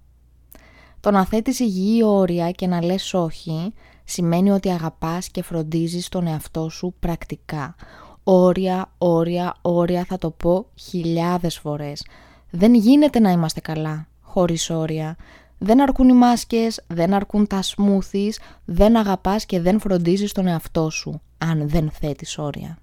Το 0.99 1.11
να 1.11 1.25
θέτεις 1.25 1.59
υγιή 1.59 2.01
όρια 2.03 2.51
και 2.51 2.67
να 2.67 2.83
λες 2.83 3.13
όχι 3.13 3.73
σημαίνει 4.03 4.51
ότι 4.51 4.69
αγαπάς 4.69 5.29
και 5.29 5.43
φροντίζεις 5.43 6.09
τον 6.09 6.27
εαυτό 6.27 6.69
σου 6.69 6.95
πρακτικά. 6.99 7.75
Όρια, 8.23 8.91
όρια, 8.97 9.55
όρια 9.61 10.05
θα 10.05 10.17
το 10.17 10.31
πω 10.31 10.65
χιλιάδες 10.75 11.57
φορές. 11.57 12.05
Δεν 12.49 12.73
γίνεται 12.73 13.19
να 13.19 13.31
είμαστε 13.31 13.59
καλά 13.59 14.07
χωρίς 14.21 14.69
όρια. 14.69 15.15
Δεν 15.57 15.81
αρκούν 15.81 16.09
οι 16.09 16.13
μάσκες, 16.13 16.83
δεν 16.87 17.13
αρκούν 17.13 17.47
τα 17.47 17.59
smoothies, 17.63 18.33
δεν 18.65 18.95
αγαπάς 18.97 19.45
και 19.45 19.61
δεν 19.61 19.79
φροντίζεις 19.79 20.31
τον 20.31 20.47
εαυτό 20.47 20.89
σου 20.89 21.21
αν 21.37 21.69
δεν 21.69 21.91
θέτεις 21.91 22.37
όρια. 22.37 22.77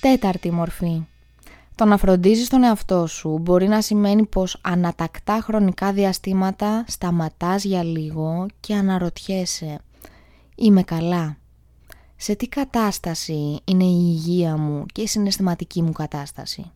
Τέταρτη 0.00 0.50
μορφή. 0.50 1.06
Το 1.74 1.84
να 1.84 1.96
φροντίζεις 1.96 2.48
τον 2.48 2.62
εαυτό 2.62 3.06
σου 3.06 3.38
μπορεί 3.38 3.68
να 3.68 3.80
σημαίνει 3.80 4.26
πως 4.26 4.58
ανατακτά 4.60 5.40
χρονικά 5.42 5.92
διαστήματα 5.92 6.84
σταματάς 6.86 7.64
για 7.64 7.84
λίγο 7.84 8.46
και 8.60 8.74
αναρωτιέσαι 8.74 9.80
«Είμαι 10.54 10.82
καλά» 10.82 11.36
σε 12.16 12.34
τι 12.34 12.48
κατάσταση 12.48 13.58
είναι 13.64 13.84
η 13.84 14.00
υγεία 14.02 14.56
μου 14.56 14.86
και 14.92 15.02
η 15.02 15.06
συναισθηματική 15.06 15.82
μου 15.82 15.92
κατάσταση; 15.92 16.70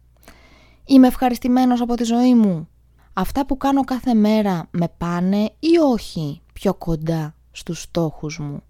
Είμαι 0.85 1.06
ευχαριστημένος 1.06 1.80
από 1.80 1.94
τη 1.94 2.04
ζωή 2.04 2.35
μου; 2.35 2.68
Αυτά 3.16 3.47
που 3.47 3.56
κάνω 3.56 3.85
κάθε 3.85 4.14
μέρα 4.14 4.68
με 4.71 4.88
πάνε 4.99 5.52
ή 5.59 5.78
όχι 5.92 6.40
πιο 6.52 6.75
κοντά 6.75 7.35
στους 7.50 7.80
στόχους 7.83 8.38
μου; 8.38 8.62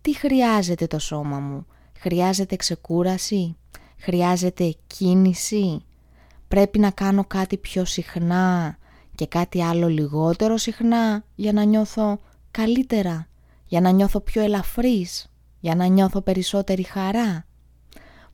Τι 0.00 0.14
χρειάζεται 0.16 0.86
το 0.86 0.98
σώμα 0.98 1.38
μου; 1.38 1.66
Χρειάζεται 1.98 2.56
ξεκούραση; 2.56 3.56
Χρειάζεται 3.98 4.74
κίνηση; 4.86 5.80
Πρέπει 6.48 6.78
να 6.78 6.90
κάνω 6.90 7.24
κάτι 7.24 7.56
πιο 7.56 7.84
συχνά 7.84 8.76
και 9.14 9.26
κάτι 9.26 9.62
άλλο 9.62 9.88
λιγότερο 9.88 10.56
συχνά 10.56 11.24
για 11.34 11.52
να 11.52 11.62
νιώθω 11.62 12.20
καλύτερα, 12.50 13.28
για 13.66 13.80
να 13.80 13.90
νιώθω 13.90 14.20
πιο 14.20 14.42
ελαφρύς, 14.42 15.26
για 15.60 15.74
να 15.74 15.86
νιώθω 15.86 16.20
περισσότερη 16.20 16.82
χαρά; 16.82 17.46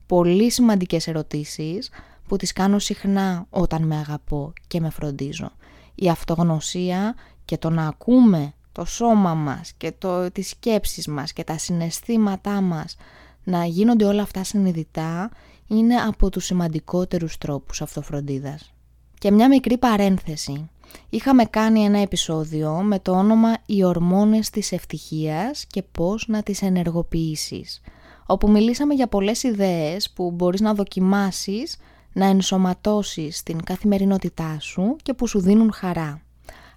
Πολύ 0.05 0.49
σημαντικές 0.51 1.07
ερωτήσεις 1.07 1.89
που 2.27 2.35
τις 2.37 2.53
κάνω 2.53 2.79
συχνά 2.79 3.45
όταν 3.49 3.83
με 3.83 3.95
αγαπώ 3.95 4.53
και 4.67 4.79
με 4.79 4.89
φροντίζω. 4.89 5.51
Η 5.95 6.09
αυτογνωσία 6.09 7.15
και 7.45 7.57
το 7.57 7.69
να 7.69 7.87
ακούμε 7.87 8.53
το 8.71 8.85
σώμα 8.85 9.33
μας 9.33 9.73
και 9.77 9.93
το, 9.97 10.31
τις 10.31 10.49
σκέψεις 10.49 11.07
μας 11.07 11.33
και 11.33 11.43
τα 11.43 11.57
συναισθήματά 11.57 12.61
μας 12.61 12.95
να 13.43 13.65
γίνονται 13.65 14.05
όλα 14.05 14.21
αυτά 14.21 14.43
συνειδητά 14.43 15.31
είναι 15.67 15.95
από 15.95 16.29
τους 16.29 16.45
σημαντικότερους 16.45 17.37
τρόπους 17.37 17.81
αυτοφροντίδας. 17.81 18.73
Και 19.19 19.31
μια 19.31 19.47
μικρή 19.47 19.77
παρένθεση. 19.77 20.69
Είχαμε 21.09 21.45
κάνει 21.45 21.83
ένα 21.83 21.99
επεισόδιο 21.99 22.71
με 22.71 22.99
το 22.99 23.11
όνομα 23.11 23.57
«Οι 23.65 23.83
ορμόνες 23.83 24.49
της 24.49 24.71
ευτυχίας 24.71 25.65
και 25.65 25.83
πώς 25.91 26.25
να 26.27 26.43
τις 26.43 26.61
ενεργοποιήσεις» 26.61 27.81
όπου 28.25 28.51
μιλήσαμε 28.51 28.93
για 28.93 29.07
πολλές 29.07 29.43
ιδέες 29.43 30.11
που 30.11 30.31
μπορείς 30.31 30.61
να 30.61 30.73
δοκιμάσεις 30.73 31.77
να 32.13 32.25
ενσωματώσεις 32.25 33.37
στην 33.37 33.63
καθημερινότητά 33.63 34.57
σου 34.59 34.95
και 35.01 35.13
που 35.13 35.27
σου 35.27 35.39
δίνουν 35.39 35.73
χαρά. 35.73 36.21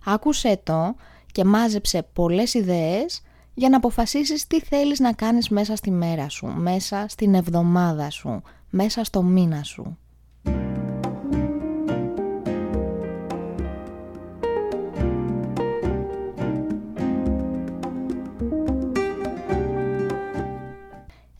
Άκουσέ 0.05 0.61
το 0.63 0.97
και 1.33 1.45
μάζεψε 1.45 2.07
πολλές 2.13 2.55
ιδέες 2.55 3.23
για 3.55 3.69
να 3.69 3.77
αποφασίσεις 3.77 4.47
τι 4.47 4.61
θέλεις 4.61 5.01
να 5.01 5.13
κάνεις 5.13 5.49
μέσα 5.49 5.77
στη 5.77 5.91
μέρα 5.91 6.29
σου, 6.29 6.47
μέσα 6.47 7.07
στην 7.09 7.35
εβδομάδα 7.35 8.11
σου, 8.11 8.43
μέσα 8.71 9.05
στο 9.05 9.23
μήνα 9.23 9.63
σου. 9.63 9.99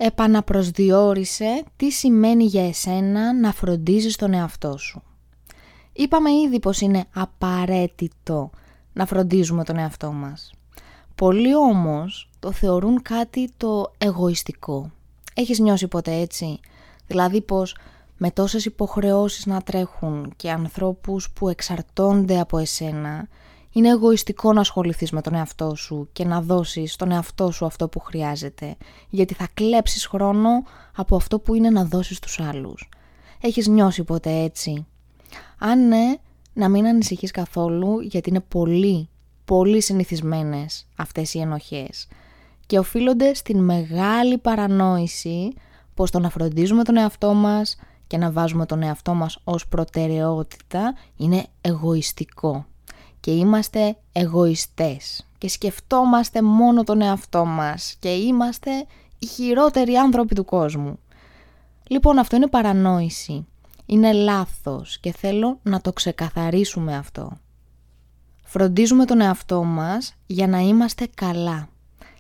Επαναπροσδιορίσε 0.07 1.65
τι 1.77 1.91
σημαίνει 1.91 2.45
για 2.45 2.67
εσένα 2.69 3.35
να 3.35 3.53
φροντίζεις 3.53 4.17
τον 4.17 4.33
εαυτό 4.35 4.79
σου. 4.79 5.03
Είπαμε 5.93 6.31
ήδη 6.31 6.61
πως 6.61 6.81
είναι 6.81 7.05
απαραίτητο 7.15 8.51
να 8.93 9.07
φροντίζουμε 9.07 9.65
τον 9.65 9.77
εαυτό 9.77 10.13
μας. 10.13 10.53
Πολλοί 11.15 11.55
όμως 11.55 12.31
το 12.39 12.53
θεωρούν 12.53 13.03
κάτι 13.03 13.51
το 13.57 13.93
εγωιστικό. 13.99 14.91
Έχεις 15.35 15.59
νιώσει 15.59 15.89
ποτέ 15.89 16.13
έτσι; 16.13 16.61
Δηλαδή 17.07 17.41
πως 17.41 17.77
με 18.17 18.31
τόσες 18.31 18.65
υποχρεώσεις 18.65 19.47
να 19.47 19.61
τρέχουν 19.61 20.33
και 20.37 20.51
ανθρώπους 20.51 21.31
που 21.31 21.49
εξαρτώνται 21.49 22.41
από 22.41 22.59
εσένα, 22.59 23.29
είναι 23.77 23.89
εγωιστικό 23.89 24.53
να 24.53 24.61
ασχοληθείς 24.61 25.11
με 25.11 25.21
τον 25.21 25.35
εαυτό 25.35 25.75
σου 25.75 26.09
και 26.13 26.25
να 26.25 26.41
δώσεις 26.41 26.97
τον 26.97 27.11
εαυτό 27.11 27.51
σου 27.51 27.67
αυτό 27.67 27.89
που 27.89 28.01
χρειάζεται, 28.01 28.77
γιατί 29.09 29.35
θα 29.35 29.49
κλέψεις 29.55 30.07
χρόνο 30.07 30.49
από 30.97 31.17
αυτό 31.17 31.39
που 31.39 31.55
είναι 31.55 31.71
να 31.71 31.85
δώσεις 31.85 32.19
τους 32.19 32.41
άλλους. 32.41 32.89
Έχεις 33.41 33.67
νιώσει 33.67 34.05
ποτέ 34.05 34.31
έτσι; 34.31 34.87
Αν 35.59 35.89
ναι, 35.89 36.15
να 36.53 36.69
μην 36.69 36.87
ανησυχείς 36.87 37.31
καθόλου 37.31 38.01
γιατί 38.01 38.29
είναι 38.29 38.41
πολύ, 38.41 39.09
πολύ 39.45 39.81
συνηθισμένες 39.81 40.87
αυτές 40.97 41.35
οι 41.35 41.39
ενοχές 41.39 42.09
και 42.67 42.79
οφείλονται 42.79 43.35
στην 43.35 43.65
μεγάλη 43.65 44.39
παρανόηση 44.39 45.53
πως 45.95 46.11
το 46.11 46.19
να 46.19 46.31
φροντίζουμε 46.31 46.85
τον 46.85 46.97
εαυτό 46.97 47.35
μας 47.35 47.77
και 48.07 48.17
να 48.17 48.31
βάζουμε 48.31 48.67
τον 48.67 48.83
εαυτό 48.83 49.15
μας 49.15 49.39
ως 49.45 49.69
προτεραιότητα 49.69 50.95
είναι 51.17 51.47
εγωιστικό 51.61 52.67
και 53.27 53.33
είμαστε 53.33 53.97
εγωιστές 54.13 55.27
και 55.39 55.49
σκεφτόμαστε 55.49 56.43
μόνο 56.43 56.85
τον 56.85 57.01
εαυτό 57.01 57.45
μας 57.45 57.97
και 57.99 58.09
είμαστε 58.09 58.71
οι 59.19 59.27
χειρότεροι 59.27 59.95
άνθρωποι 59.95 60.35
του 60.35 60.45
κόσμου. 60.45 60.99
Λοιπόν 61.87 62.19
αυτό 62.19 62.37
είναι 62.37 62.47
παρανόηση 62.47 63.47
είναι 63.87 64.13
λάθος 64.13 64.99
και 64.99 65.13
θέλω 65.13 65.59
να 65.63 65.81
το 65.81 65.93
ξεκαθαρίσουμε 65.93 66.97
αυτό. 66.97 67.39
Φροντίζουμε 68.45 69.05
τον 69.05 69.21
εαυτό 69.21 69.65
μας 69.65 70.15
για 70.27 70.47
να 70.47 70.59
είμαστε 70.59 71.09
καλά 71.15 71.69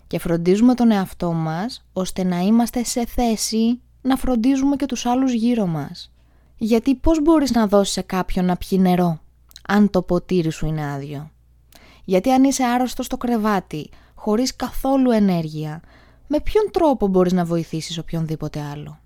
και 0.07 0.19
φροντίζουμε 0.19 0.75
τον 0.75 0.91
εαυτό 0.91 1.33
μας 1.33 1.85
ώστε 1.93 2.25
να 2.25 2.39
είμαστε 2.39 2.85
σε 2.85 3.07
θέση 3.07 3.81
να 4.03 4.17
φροντίζουμε 4.17 4.77
και 4.77 4.87
τους 4.87 5.07
άλλους 5.07 5.33
γύρω 5.33 5.67
μας. 5.67 6.13
Γιατί 6.57 6.95
πώς 6.95 7.23
μπορείς 7.23 7.51
να 7.51 7.67
δώσεις 7.67 7.93
σε 7.93 8.03
κάποιον 8.03 8.45
να 8.45 8.57
πιει 8.57 8.79
νερό; 8.83 9.21
Αν 9.69 9.91
το 9.91 10.03
ποτήρι 10.03 10.51
σου 10.51 10.67
είναι 10.67 10.93
άδειο. 10.93 11.31
Γιατί 12.05 12.31
αν 12.31 12.45
είσαι 12.45 12.65
άρρωστο 12.65 13.03
στο 13.03 13.17
κρεβάτι, 13.17 13.91
χωρίς 14.15 14.57
καθόλου 14.57 15.11
ενέργεια, 15.11 15.83
με 16.27 16.41
ποιον 16.41 16.65
τρόπο 16.73 17.07
μπορείς 17.07 17.33
να 17.33 17.45
βοηθήσεις 17.45 17.99
οποιονδήποτε 17.99 18.61
άλλο; 18.73 18.99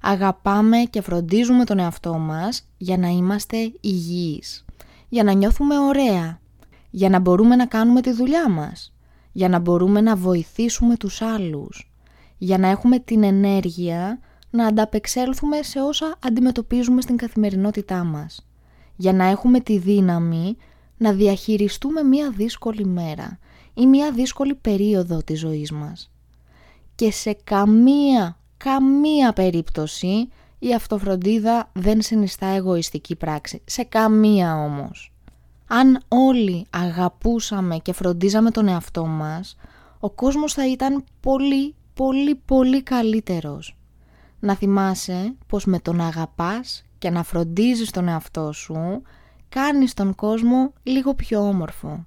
Αγαπάμε 0.00 0.78
και 0.78 1.00
φροντίζουμε 1.00 1.64
τον 1.64 1.78
εαυτό 1.78 2.18
μας 2.18 2.68
για 2.76 2.98
να 2.98 3.08
είμαστε 3.08 3.56
υγιείς, 3.80 4.64
για 5.08 5.22
να 5.22 5.32
νιώθουμε 5.32 5.78
ωραία, 5.78 6.40
για 6.90 7.08
να 7.08 7.18
μπορούμε 7.18 7.56
να 7.56 7.66
κάνουμε 7.66 8.00
τη 8.00 8.12
δουλειά 8.12 8.48
μας, 8.48 8.94
για 9.32 9.48
να 9.48 9.58
μπορούμε 9.58 10.00
να 10.00 10.16
βοηθήσουμε 10.16 10.96
τους 10.96 11.22
άλλους, 11.22 11.92
για 12.38 12.58
να 12.58 12.68
έχουμε 12.68 12.98
την 12.98 13.22
ενέργεια 13.22 14.18
να 14.50 14.66
ανταπεξέλθουμε 14.66 15.62
σε 15.62 15.80
όσα 15.80 16.16
αντιμετωπίζουμε 16.24 17.00
στην 17.00 17.16
καθημερινότητά 17.16 18.04
μας, 18.04 18.49
για 19.00 19.12
να 19.12 19.24
έχουμε 19.24 19.60
τη 19.60 19.78
δύναμη 19.78 20.56
να 20.96 21.12
διαχειριστούμε 21.12 22.02
μία 22.02 22.30
δύσκολη 22.30 22.84
μέρα 22.84 23.38
ή 23.74 23.86
μία 23.86 24.12
δύσκολη 24.12 24.54
περίοδο 24.54 25.22
της 25.24 25.38
ζωής 25.38 25.72
μας. 25.72 26.10
Και 26.94 27.10
σε 27.10 27.36
καμία, 27.44 28.38
καμία 28.56 29.32
περίπτωση 29.32 30.28
η 30.58 30.74
αυτοφροντίδα 30.74 31.70
δεν 31.72 32.02
συνιστά 32.02 32.46
εγωιστική 32.46 33.16
πράξη. 33.16 33.62
Σε 33.64 33.82
καμία 33.82 34.64
όμως. 34.64 35.12
Αν 35.66 36.02
όλοι 36.08 36.66
αγαπούσαμε 36.70 37.78
και 37.78 37.92
φροντίζαμε 37.92 38.50
τον 38.50 38.68
εαυτό 38.68 39.06
μας, 39.06 39.56
ο 40.00 40.10
κόσμος 40.10 40.52
θα 40.52 40.70
ήταν 40.70 41.04
πολύ, 41.20 41.74
πολύ, 41.94 42.34
πολύ 42.34 42.82
καλύτερος. 42.82 43.76
Να 44.40 44.54
θυμάσαι 44.54 45.34
πως 45.46 45.64
με 45.64 45.78
τον 45.78 46.00
αγαπάς 46.00 46.84
και 47.00 47.10
να 47.10 47.22
φροντίζεις 47.22 47.90
τον 47.90 48.08
εαυτό 48.08 48.52
σου, 48.52 49.02
κάνεις 49.48 49.94
τον 49.94 50.14
κόσμο 50.14 50.72
λίγο 50.82 51.14
πιο 51.14 51.40
όμορφο. 51.40 52.04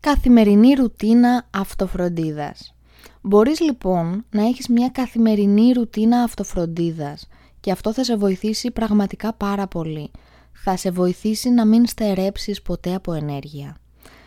Καθημερινή 0.00 0.72
ρουτίνα 0.72 1.48
αυτοφροντίδας. 1.50 2.74
Μπορείς 3.20 3.60
λοιπόν 3.60 4.24
να 4.30 4.42
έχεις 4.46 4.68
μια 4.68 4.88
καθημερινή 4.88 5.72
ρουτίνα 5.72 6.22
αυτοφροντίδας 6.22 7.28
και 7.60 7.70
αυτό 7.70 7.92
θα 7.92 8.04
σε 8.04 8.16
βοηθήσει 8.16 8.70
πραγματικά 8.70 9.32
πάρα 9.32 9.66
πολύ. 9.66 10.10
Θα 10.52 10.76
σε 10.76 10.90
βοηθήσει 10.90 11.50
να 11.50 11.66
μην 11.66 11.86
στερέψεις 11.86 12.62
ποτέ 12.62 12.94
από 12.94 13.12
ενέργεια. 13.12 13.76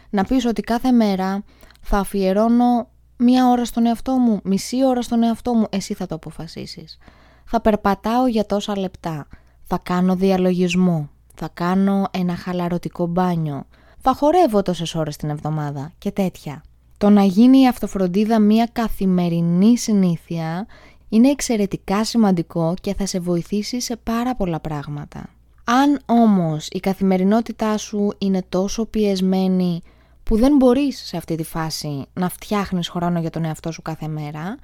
Να 0.10 0.24
πεις 0.24 0.46
ότι 0.46 0.62
κάθε 0.62 0.92
μέρα 0.92 1.44
θα 1.82 1.98
αφιερώνω 1.98 2.88
μία 3.18 3.50
ώρα 3.50 3.66
στον 3.66 3.86
εαυτό 3.86 4.18
μου, 4.18 4.40
μισή 4.44 4.86
ώρα 4.86 5.02
στον 5.02 5.24
εαυτό 5.24 5.54
μου, 5.54 5.66
εσύ 5.70 5.94
θα 5.94 6.06
το 6.06 6.16
αποφασίσεις. 6.16 6.98
Θα 7.46 7.62
περπατάω 7.62 8.28
για 8.28 8.46
τόσα 8.46 8.80
λεπτά, 8.80 9.28
θα 9.64 9.80
κάνω 9.84 10.16
διαλογισμό, 10.16 11.10
θα 11.36 11.50
κάνω 11.54 12.08
ένα 12.12 12.36
χαλαρωτικό 12.36 13.06
μπάνιο, 13.06 13.66
θα 14.00 14.14
χορεύω 14.14 14.62
τόσες 14.62 14.96
ώρες 14.96 15.16
την 15.16 15.30
εβδομάδα 15.30 15.92
και 15.98 16.12
τέτοια. 16.12 16.64
Το 16.98 17.10
να 17.10 17.24
γίνει 17.24 17.60
η 17.60 17.68
αυτοφροντίδα 17.68 18.40
μία 18.40 18.70
καθημερινή 18.72 19.78
συνήθεια 19.78 20.68
είναι 21.10 21.30
εξαιρετικά 21.30 22.04
σημαντικό 22.04 22.74
και 22.82 22.94
θα 22.94 23.06
σε 23.06 23.20
βοηθήσει 23.20 23.82
σε 23.82 23.96
πάρα 23.96 24.36
πολλά 24.36 24.60
πράγματα. 24.60 25.30
Αν 25.64 26.02
όμως 26.06 26.68
η 26.68 26.80
καθημερινότητά 26.80 27.78
σου 27.78 28.12
είναι 28.18 28.44
τόσο 28.50 28.86
πιεσμένη 28.86 29.82
που 30.30 30.38
δεν 30.38 30.56
μπορείς 30.56 31.02
σε 31.06 31.18
αυτή 31.18 31.36
τη 31.36 31.44
φάση 31.44 32.06
να 32.14 32.30
φτιάχνεις 32.30 32.90
χρόνο 32.90 33.20
για 33.20 33.30
τον 33.30 33.46
εαυτό 33.46 33.72
σου 33.72 33.82
κάθε 33.82 34.08
μέρα, 34.08 34.58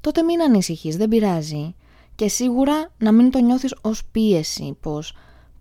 τότε 0.00 0.22
μην 0.22 0.42
ανησυχείς, 0.42 0.96
δεν 0.96 1.08
πειράζει. 1.08 1.74
Και 2.14 2.28
σίγουρα 2.28 2.90
να 2.98 3.12
μην 3.12 3.30
το 3.30 3.38
νιώθεις 3.38 3.74
ως 3.80 4.04
πίεση, 4.04 4.76
πως, 4.80 5.16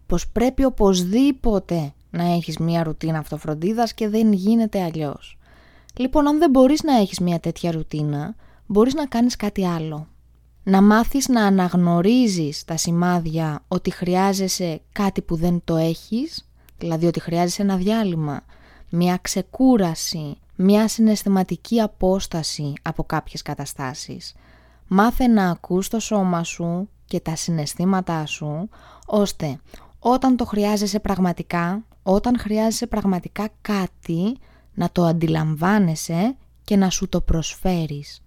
πως 0.06 0.28
πρέπει 0.28 0.64
οπωσδήποτε 0.64 1.94
να 2.10 2.24
έχεις 2.24 2.58
μια 2.58 2.84
ρουτίνα 2.84 3.18
αυτοφροντίδας 3.18 3.94
και 3.94 4.10
δεν 4.10 4.34
γίνεται 4.34 4.84
αλλιώς. 4.84 5.38
Λοιπόν, 5.96 6.28
αν 6.28 6.38
δεν 6.38 6.50
μπορείς 6.50 6.84
να 6.84 6.98
έχεις 6.98 7.20
μια 7.20 7.40
τέτοια 7.40 7.72
ρουτίνα, 7.72 8.36
μπορείς 8.66 8.94
να 8.94 9.06
κάνεις 9.06 9.36
κάτι 9.36 9.66
άλλο. 9.66 10.08
Να 10.64 10.82
μάθεις 10.82 11.28
να 11.28 11.46
αναγνωρίζεις 11.46 12.66
τα 12.66 12.78
σημάδια 12.78 13.64
ότι 13.68 13.92
χρειάζεσαι 13.92 14.82
κάτι 14.92 15.22
που 15.22 15.36
δεν 15.36 15.62
το 15.64 15.76
έχεις, 15.76 16.50
δηλαδή 16.78 17.06
ότι 17.06 17.20
χρειάζεσαι 17.20 17.62
ένα 17.62 17.76
διάλειμμα, 17.76 18.42
μια 18.90 19.18
ξεκούραση, 19.22 20.38
μια 20.56 20.88
συναισθηματική 20.88 21.82
απόσταση 21.82 22.74
από 22.82 23.04
κάποιες 23.04 23.42
καταστάσεις. 23.42 24.36
Μάθε 24.88 25.28
να 25.28 25.50
ακούς 25.50 25.88
το 25.88 26.00
σώμα 26.00 26.44
σου 26.44 26.90
και 27.06 27.20
τα 27.20 27.36
συναισθήματά 27.36 28.26
σου, 28.26 28.70
ώστε 29.06 29.60
όταν 30.00 30.36
το 30.36 30.46
χρειάζεσαι 30.46 31.00
πραγματικά, 31.00 31.84
όταν 32.04 32.40
χρειάζεσαι 32.40 32.88
πραγματικά 32.88 33.50
κάτι, 33.62 34.38
να 34.74 34.90
το 34.92 35.04
αντιλαμβάνεσαι 35.04 36.36
και 36.64 36.76
να 36.76 36.90
σου 36.90 37.10
το 37.10 37.22
προσφέρεις. 37.22 38.22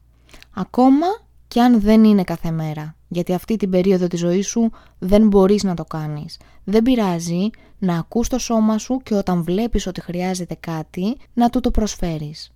Ακόμα 0.55 1.07
και 1.49 1.61
αν 1.61 1.81
δεν 1.81 2.05
είναι 2.05 2.25
κάθε 2.25 2.51
μέρα, 2.51 2.95
γιατί 3.09 3.35
αυτή 3.35 3.57
την 3.57 3.71
περίοδο 3.71 4.07
της 4.07 4.19
ζωής 4.19 4.49
σου 4.49 4.71
δεν 4.99 5.27
μπορείς 5.27 5.63
να 5.63 5.75
το 5.75 5.85
κάνεις. 5.85 6.39
Δεν 6.65 6.83
πειράζει 6.83 7.51
να 7.81 7.99
ακούς 7.99 8.29
το 8.29 8.39
σώμα 8.39 8.79
σου 8.79 9.01
και 9.03 9.15
όταν 9.15 9.43
βλέπεις 9.43 9.87
ότι 9.87 10.01
χρειάζεται 10.01 10.57
κάτι, 10.61 11.17
να 11.33 11.51
του 11.51 11.61
το 11.61 11.71
προσφέρεις. 11.71 12.53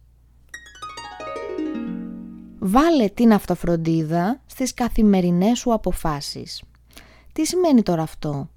Βάλε 2.59 3.09
την 3.09 3.33
αυτοφροντίδα 3.33 4.41
στις 4.47 4.75
καθημερινές 4.75 5.59
σου 5.59 5.73
αποφάσεις. 5.73 6.63
Τι 7.33 7.47
σημαίνει 7.47 7.83
τώρα 7.83 8.03
αυτό; 8.03 8.49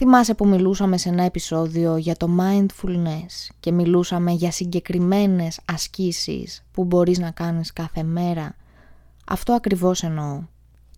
Θυμάσαι 0.00 0.34
που 0.34 0.46
μιλούσαμε 0.46 0.96
σε 0.96 1.08
ένα 1.08 1.22
επεισόδιο 1.22 1.96
για 1.96 2.16
το 2.16 2.28
mindfulness 2.40 3.54
και 3.60 3.72
μιλούσαμε 3.72 4.32
για 4.32 4.50
συγκεκριμένες 4.50 5.60
ασκήσεις 5.64 6.64
που 6.72 6.84
μπορείς 6.84 7.18
να 7.18 7.30
κάνεις 7.30 7.72
κάθε 7.72 8.02
μέρα; 8.02 8.56
Αυτό 9.26 9.52
ακριβώς 9.52 10.02
εννοώ. 10.02 10.42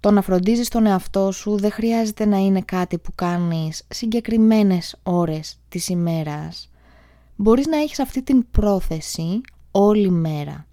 Το 0.01 0.11
να 0.11 0.23
φροντίζεις 0.23 0.69
τον 0.69 0.87
εαυτό 0.87 1.33
σου 1.33 1.57
δεν 1.59 1.71
χρειάζεται 1.71 2.25
να 2.25 2.37
είναι 2.37 2.61
κάτι 2.61 2.99
που 2.99 3.15
κάνεις 3.15 3.83
συγκεκριμένες 3.89 4.97
ώρες 5.03 5.59
της 5.69 5.89
ημέρας. 5.89 6.71
Μπορείς 7.37 7.67
να 7.67 7.77
έχεις 7.77 7.99
αυτή 7.99 8.23
την 8.23 8.51
πρόθεση 8.51 9.41
όλη 9.71 10.11
μέρα 10.11 10.67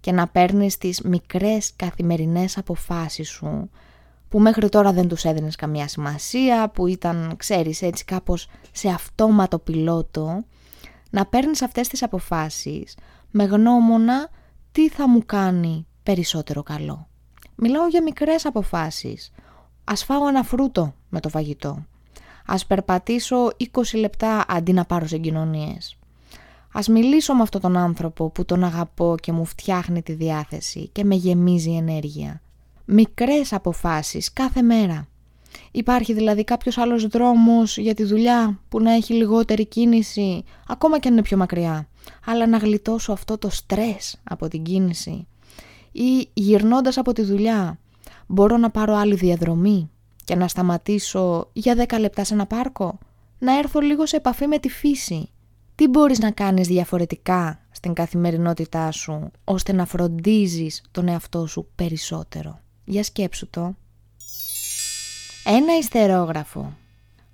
και 0.00 0.12
να 0.12 0.28
παίρνεις 0.28 0.78
τις 0.78 1.00
μικρές 1.00 1.72
καθημερινές 1.76 2.58
αποφάσεις 2.58 3.28
σου 3.28 3.70
που 4.28 4.40
μέχρι 4.40 4.68
τώρα 4.68 4.92
δεν 4.92 5.08
τους 5.08 5.24
έδινες 5.24 5.56
καμία 5.56 5.88
σημασία, 5.88 6.68
που 6.68 6.86
ήταν, 6.86 7.34
ξέρεις, 7.36 7.82
έτσι 7.82 8.04
κάπως 8.04 8.48
σε 8.72 8.88
αυτόματο 8.88 9.58
πιλότο, 9.58 10.44
να 11.10 11.26
παίρνεις 11.26 11.62
αυτές 11.62 11.88
τις 11.88 12.02
αποφάσεις 12.02 12.96
με 13.30 13.44
γνώμονα 13.44 14.28
τι 14.72 14.88
θα 14.88 15.08
μου 15.08 15.22
κάνει 15.26 15.86
περισσότερο 16.02 16.62
καλό. 16.62 17.06
Μιλάω 17.64 17.86
για 17.86 18.02
μικρές 18.02 18.46
αποφάσεις. 18.46 19.32
Ας 19.84 20.04
φάω 20.04 20.28
ένα 20.28 20.42
φρούτο 20.42 20.94
με 21.08 21.20
το 21.20 21.28
φαγητό. 21.28 21.86
Ας 22.46 22.66
περπατήσω 22.66 23.50
20 23.56 23.98
λεπτά 23.98 24.44
αντί 24.48 24.72
να 24.72 24.84
πάρω 24.84 25.06
συγκοινωνίες. 25.06 25.96
Ας 26.72 26.88
μιλήσω 26.88 27.34
με 27.34 27.42
αυτόν 27.42 27.60
τον 27.60 27.76
άνθρωπο 27.76 28.30
που 28.30 28.44
τον 28.44 28.64
αγαπώ 28.64 29.14
και 29.22 29.32
μου 29.32 29.44
φτιάχνει 29.44 30.02
τη 30.02 30.12
διάθεση 30.12 30.88
και 30.92 31.04
με 31.04 31.14
γεμίζει 31.14 31.70
ενέργεια 31.70 32.40
μικρές 32.84 33.52
αποφάσεις 33.52 34.32
κάθε 34.32 34.62
μέρα. 34.62 35.06
Υπάρχει 35.70 36.12
δηλαδή 36.12 36.44
κάποιος 36.44 36.78
άλλος 36.78 37.06
δρόμος 37.06 37.76
για 37.76 37.94
τη 37.94 38.04
δουλειά 38.04 38.58
που 38.68 38.80
να 38.80 38.92
έχει 38.92 39.12
λιγότερη 39.12 39.66
κίνηση, 39.66 40.44
ακόμα 40.68 40.98
και 40.98 41.08
αν 41.08 41.14
είναι 41.14 41.22
πιο 41.22 41.36
μακριά, 41.36 41.88
αλλά 42.26 42.46
να 42.46 42.56
γλιτώσω 42.56 43.12
αυτό 43.12 43.38
το 43.38 43.50
στρες 43.50 44.20
από 44.24 44.48
την 44.48 44.62
κίνηση. 44.62 45.26
Ή 45.92 46.28
γυρνώντας 46.34 46.98
από 46.98 47.12
τη 47.12 47.22
δουλειά, 47.22 47.78
μπορώ 48.26 48.56
να 48.56 48.70
πάρω 48.70 48.94
άλλη 48.94 49.14
διαδρομή 49.14 49.90
και 50.24 50.34
να 50.34 50.48
σταματήσω 50.48 51.48
για 51.52 51.86
10 51.88 51.98
λεπτά 52.00 52.24
σε 52.24 52.34
ένα 52.34 52.46
πάρκο, 52.46 52.98
να 53.38 53.58
έρθω 53.58 53.80
λίγο 53.80 54.06
σε 54.06 54.16
επαφή 54.16 54.46
με 54.46 54.58
τη 54.58 54.68
φύση. 54.68 55.28
Τι 55.74 55.88
μπορείς 55.88 56.18
να 56.18 56.30
κάνεις 56.30 56.68
διαφορετικά 56.68 57.60
στην 57.70 57.92
καθημερινότητά 57.92 58.90
σου, 58.90 59.30
ώστε 59.44 59.72
να 59.72 59.86
φροντίζεις 59.86 60.82
τον 60.90 61.08
εαυτό 61.08 61.46
σου 61.46 61.68
περισσότερο; 61.74 62.60
Για 62.84 63.02
σκέψου 63.02 63.50
το. 63.50 63.74
Ένα 65.44 65.76
ιστερόγραφο. 65.78 66.72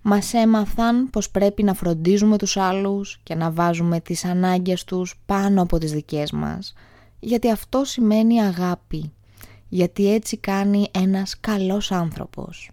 Μας 0.03 0.35
έμαθαν 0.35 1.11
πως 1.11 1.31
πρέπει 1.31 1.63
να 1.63 1.75
φροντίζουμε 1.75 2.39
τους 2.39 2.57
άλλους 2.57 3.21
και 3.23 3.35
να 3.35 3.51
βάζουμε 3.51 4.01
τις 4.01 4.25
ανάγκες 4.25 4.85
τους 4.85 5.21
πάνω 5.27 5.63
από 5.63 5.79
τις 5.79 5.93
δικές 5.93 6.33
μας. 6.33 6.75
Γιατί 7.21 7.51
αυτό 7.51 7.85
σημαίνει 7.85 8.43
αγάπη. 8.43 9.13
Γιατί 9.69 10.13
έτσι 10.13 10.37
κάνει 10.37 10.89
ένας 10.91 11.41
καλός 11.41 11.93
άνθρωπος. 11.93 12.71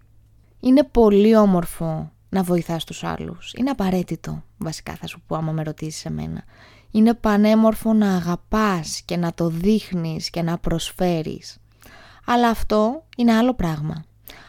Είναι 0.60 0.84
πολύ 0.84 1.36
όμορφο 1.36 2.10
να 2.28 2.42
βοηθάς 2.42 2.84
τους 2.84 3.04
άλλους. 3.04 3.52
Είναι 3.56 3.70
απαραίτητο, 3.70 4.42
βασικά 4.58 4.94
θα 4.94 5.06
σου 5.06 5.22
πω 5.26 5.36
άμα 5.36 5.52
με 5.52 5.62
ρωτήσεις 5.62 6.04
εμένα. 6.04 6.44
Είναι 6.90 7.14
πανέμορφο 7.14 7.92
να 7.92 8.16
αγαπάς 8.16 9.02
και 9.04 9.16
να 9.16 9.34
το 9.34 9.48
δείχνεις 9.48 10.30
και 10.30 10.42
να 10.42 10.58
προσφέρεις. 10.58 11.58
Αλλά 12.26 12.48
αυτό 12.48 13.04
είναι 13.16 13.32
άλλο 13.32 13.54
πράγμα. 13.54 14.04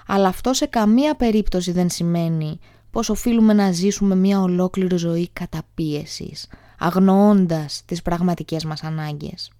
Αλλά 0.07 0.27
αυτό 0.27 0.53
σε 0.53 0.65
καμία 0.65 1.15
περίπτωση 1.15 1.71
δεν 1.71 1.89
σημαίνει 1.89 2.59
πως 2.91 3.09
οφείλουμε 3.09 3.53
να 3.53 3.71
ζήσουμε 3.71 4.15
μια 4.15 4.41
ολόκληρη 4.41 4.95
ζωή 4.97 5.29
καταπίεσης, 5.33 6.49
αγνοώντας 6.79 7.81
τις 7.85 8.01
πραγματικές 8.01 8.65
μας 8.65 8.83
ανάγκες. 8.83 9.51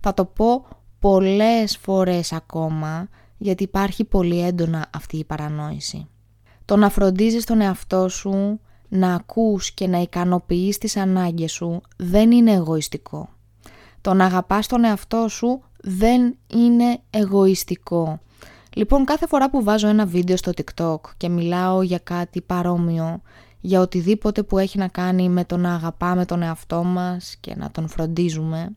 Θα 0.00 0.14
το 0.14 0.24
πω 0.24 0.66
πολλές 0.98 1.76
φορές 1.76 2.32
ακόμα, 2.32 3.08
γιατί 3.38 3.62
υπάρχει 3.62 4.04
πολύ 4.04 4.40
έντονα 4.40 4.86
αυτή 4.94 5.16
η 5.16 5.24
παρανόηση. 5.24 6.08
Το 6.64 6.76
να 6.76 6.88
φροντίζεις 6.88 7.44
τον 7.44 7.60
εαυτό 7.60 8.08
σου, 8.08 8.60
να 8.88 9.14
ακούς 9.14 9.72
και 9.72 9.86
να 9.86 9.98
ικανοποιείς 9.98 10.78
τις 10.78 10.96
ανάγκες 10.96 11.52
σου 11.52 11.80
δεν 11.96 12.30
είναι 12.30 12.52
εγωιστικό. 12.52 13.28
Το 14.00 14.14
να 14.14 14.24
αγαπάς 14.24 14.66
τον 14.66 14.84
εαυτό 14.84 15.28
σου 15.28 15.62
δεν 15.82 16.36
είναι 16.46 17.00
εγωιστικό. 17.10 18.20
Λοιπόν, 18.74 19.04
κάθε 19.04 19.26
φορά 19.26 19.50
που 19.50 19.62
βάζω 19.62 19.88
ένα 19.88 20.06
βίντεο 20.06 20.36
στο 20.36 20.52
TikTok 20.56 21.00
και 21.16 21.28
μιλάω 21.28 21.82
για 21.82 21.98
κάτι 21.98 22.40
παρόμοιο, 22.40 23.22
για 23.60 23.80
οτιδήποτε 23.80 24.42
που 24.42 24.58
έχει 24.58 24.78
να 24.78 24.88
κάνει 24.88 25.28
με 25.28 25.44
το 25.44 25.56
να 25.56 25.74
αγαπάμε 25.74 26.24
τον 26.24 26.42
εαυτό 26.42 26.84
μας 26.84 27.36
και 27.40 27.54
να 27.56 27.70
τον 27.70 27.88
φροντίζουμε, 27.88 28.76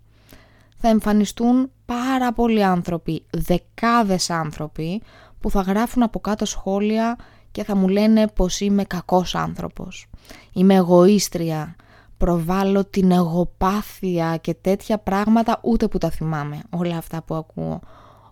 θα 0.86 0.92
εμφανιστούν 0.92 1.72
πάρα 1.86 2.34
πολλοί 2.34 2.64
άνθρωποι, 2.64 3.26
δεκάδες 3.30 4.30
άνθρωποι, 4.30 5.02
που 5.40 5.50
θα 5.50 5.62
γράφουν 5.62 6.04
από 6.04 6.20
κάτω 6.20 6.46
σχόλια 6.46 7.16
και 7.52 7.64
θα 7.64 7.76
μου 7.76 7.88
λένε 7.88 8.28
πως 8.28 8.60
είμαι 8.60 8.84
κακός 8.84 9.36
άνθρωπος. 9.36 10.08
Είμαι 10.54 10.74
εγωίστρια, 10.74 11.76
προβάλλω 12.18 12.86
την 12.86 13.12
εγωπάθεια 13.12 14.38
και 14.38 14.54
τέτοια 14.54 14.98
πράγματα 14.98 15.60
ούτε 15.62 15.88
που 15.88 15.98
τα 15.98 16.10
θυμάμαι 16.10 16.60
όλα 16.70 16.98
αυτά 16.98 17.22
που 17.24 17.36
ακούω. 17.36 17.80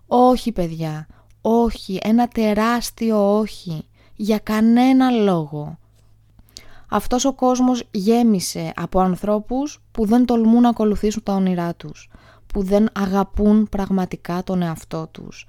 Όχι 0.06 0.52
παιδιά, 0.52 1.06
όχι, 1.40 1.98
ένα 2.02 2.28
τεράστιο 2.28 3.38
όχι, 3.38 3.88
για 4.16 4.38
κανένα 4.38 5.10
λόγο. 5.10 5.78
Αυτός 6.88 7.24
ο 7.24 7.32
κόσμος 7.32 7.84
γέμισε 7.90 8.72
από 8.76 9.00
ανθρώπους 9.00 9.82
που 9.92 10.06
δεν 10.06 10.24
τολμούν 10.24 10.60
να 10.60 10.68
ακολουθήσουν 10.68 11.22
τα 11.22 11.34
όνειρά 11.34 11.74
τους, 11.74 12.10
που 12.52 12.62
δεν 12.62 12.88
αγαπούν 12.92 13.68
πραγματικά 13.68 14.42
τον 14.44 14.62
εαυτό 14.62 15.08
τους 15.10 15.46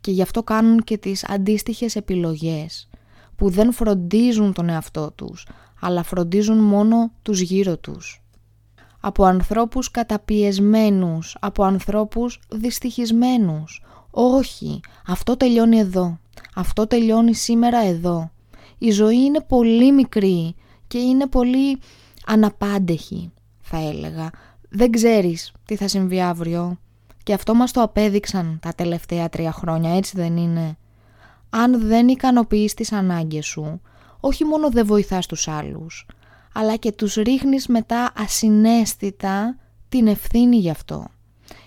και 0.00 0.10
γι' 0.10 0.22
αυτό 0.22 0.42
κάνουν 0.42 0.80
και 0.80 0.98
τις 0.98 1.28
αντίστοιχες 1.28 1.96
επιλογές, 1.96 2.88
που 3.36 3.50
δεν 3.50 3.72
φροντίζουν 3.72 4.52
τον 4.52 4.68
εαυτό 4.68 5.12
τους, 5.14 5.46
αλλά 5.80 6.02
φροντίζουν 6.02 6.58
μόνο 6.58 7.12
τους 7.22 7.40
γύρω 7.40 7.76
τους. 7.76 8.22
Από 9.00 9.24
ανθρώπους 9.24 9.90
καταπιεσμένους, 9.90 11.36
από 11.40 11.64
ανθρώπους 11.64 12.40
δυστυχισμένους. 12.48 13.82
Όχι, 14.10 14.80
αυτό 15.06 15.36
τελειώνει 15.36 15.78
εδώ. 15.78 16.18
Αυτό 16.54 16.86
τελειώνει 16.86 17.34
σήμερα 17.34 17.78
εδώ. 17.78 18.30
Η 18.78 18.90
ζωή 18.90 19.20
είναι 19.20 19.40
πολύ 19.40 19.92
μικρή 19.92 20.54
και 20.86 20.98
είναι 20.98 21.26
πολύ 21.26 21.78
αναπάντεχη, 22.26 23.32
θα 23.60 23.78
έλεγα. 23.78 24.30
Δεν 24.76 24.90
ξέρεις 24.90 25.52
τι 25.64 25.76
θα 25.76 25.88
συμβεί 25.88 26.20
αύριο. 26.20 26.78
Και 27.22 27.32
αυτό 27.32 27.54
μας 27.54 27.72
το 27.72 27.82
απέδειξαν 27.82 28.58
τα 28.62 28.72
τελευταία 28.74 29.28
τρία 29.28 29.52
χρόνια, 29.52 29.96
έτσι 29.96 30.16
δεν 30.16 30.36
είναι; 30.36 30.76
Αν 31.50 31.86
δεν 31.86 32.08
ικανοποιείς 32.08 32.74
τις 32.74 32.92
ανάγκες 32.92 33.46
σου, 33.46 33.80
όχι 34.20 34.44
μόνο 34.44 34.70
δεν 34.70 34.86
βοηθάς 34.86 35.26
τους 35.26 35.48
άλλους, 35.48 36.06
αλλά 36.54 36.76
και 36.76 36.92
τους 36.92 37.14
ρίχνεις 37.14 37.66
μετά 37.66 38.12
ασυναίσθητα 38.16 39.56
την 39.88 40.06
ευθύνη 40.06 40.56
γι' 40.56 40.70
αυτό. 40.70 41.06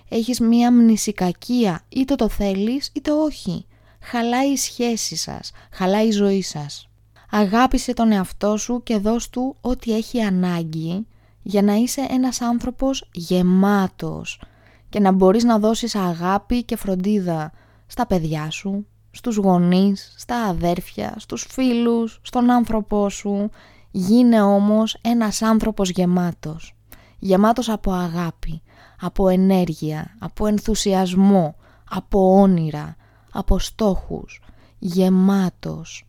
Έχεις 0.09 0.39
μία 0.39 0.71
μνησικακία, 0.71 1.81
είτε 1.89 2.15
το 2.15 2.29
θέλεις 2.29 2.91
είτε 2.93 3.11
όχι. 3.11 3.65
Χαλάει 4.01 4.51
η 4.51 4.57
σχέση 4.57 5.15
σας, 5.15 5.51
χαλάει 5.71 6.07
η 6.07 6.11
ζωή 6.11 6.41
σας. 6.41 6.89
Αγάπησε 7.31 7.93
τον 7.93 8.11
εαυτό 8.11 8.57
σου 8.57 8.83
και 8.83 8.97
δώσ' 8.97 9.29
του 9.29 9.55
ό,τι 9.61 9.95
έχει 9.95 10.21
ανάγκη 10.21 11.05
για 11.47 11.61
να 11.61 11.73
είσαι 11.73 12.05
ένας 12.09 12.41
άνθρωπος 12.41 13.09
γεμάτος 13.11 14.41
και 14.89 14.99
να 14.99 15.11
μπορείς 15.11 15.43
να 15.43 15.59
δώσεις 15.59 15.95
αγάπη 15.95 16.63
και 16.63 16.75
φροντίδα 16.75 17.51
στα 17.85 18.07
παιδιά 18.07 18.49
σου, 18.49 18.85
στους 19.11 19.35
γονείς, 19.35 20.13
στα 20.17 20.43
αδέρφια, 20.43 21.15
στους 21.17 21.47
φίλους, 21.49 22.19
στον 22.21 22.49
άνθρωπό 22.49 23.09
σου. 23.09 23.49
Γίνε 23.91 24.41
όμως 24.41 24.97
ένας 25.01 25.41
άνθρωπος 25.41 25.89
γεμάτος. 25.89 26.75
Γεμάτος 27.19 27.69
από 27.69 27.91
αγάπη, 27.91 28.61
από 29.01 29.27
ενέργεια, 29.27 30.15
από 30.19 30.45
ενθουσιασμό, 30.47 31.55
από 31.89 32.39
όνειρα, 32.39 32.95
από 33.31 33.59
στόχους. 33.59 34.41
Γεμάτος. 34.79 36.07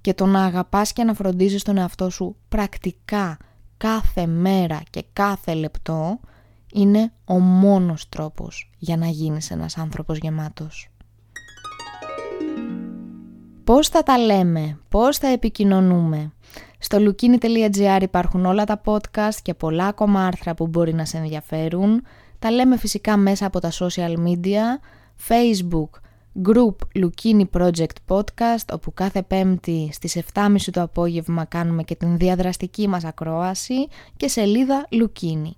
Και 0.00 0.14
το 0.14 0.26
να 0.26 0.44
αγαπάς 0.44 0.92
και 0.92 1.04
να 1.04 1.14
φροντίζεις 1.14 1.62
τον 1.62 1.76
εαυτό 1.76 2.10
σου 2.10 2.36
πρακτικά 2.48 3.36
κάθε 3.82 4.26
μέρα 4.26 4.80
και 4.90 5.04
κάθε 5.12 5.54
λεπτό 5.54 6.20
είναι 6.72 7.12
ο 7.24 7.38
μόνος 7.38 8.08
τρόπος 8.08 8.70
για 8.78 8.96
να 8.96 9.06
γίνεις 9.06 9.50
ένας 9.50 9.78
άνθρωπος 9.78 10.18
γεμάτος. 10.18 10.88
Πώς 13.64 13.88
θα 13.88 14.02
τα 14.02 14.18
λέμε, 14.18 14.78
πώς 14.88 15.18
θα 15.18 15.28
επικοινωνούμε; 15.28 16.32
Στο 16.78 16.98
lukini.gr 17.00 17.98
υπάρχουν 18.02 18.44
όλα 18.44 18.64
τα 18.64 18.80
podcast 18.84 19.36
και 19.42 19.54
πολλά 19.54 19.86
ακόμα 19.86 20.26
άρθρα 20.26 20.54
που 20.54 20.66
μπορεί 20.66 20.94
να 20.94 21.04
σε 21.04 21.16
ενδιαφέρουν. 21.16 22.02
Τα 22.38 22.50
λέμε 22.50 22.76
φυσικά 22.76 23.16
μέσα 23.16 23.46
από 23.46 23.60
τα 23.60 23.70
social 23.72 24.16
media, 24.26 24.64
facebook, 25.28 26.00
group 26.42 26.74
Lukini 26.94 27.44
Project 27.58 27.96
Podcast, 28.08 28.66
όπου 28.72 28.92
κάθε 28.94 29.22
πέμπτη 29.22 29.88
στις 29.92 30.18
7.30 30.34 30.56
το 30.72 30.82
απόγευμα 30.82 31.44
κάνουμε 31.44 31.82
και 31.82 31.94
την 31.94 32.18
διαδραστική 32.18 32.88
μας 32.88 33.04
ακρόαση 33.04 33.88
και 34.16 34.28
σελίδα 34.28 34.88
Lukini. 34.90 35.50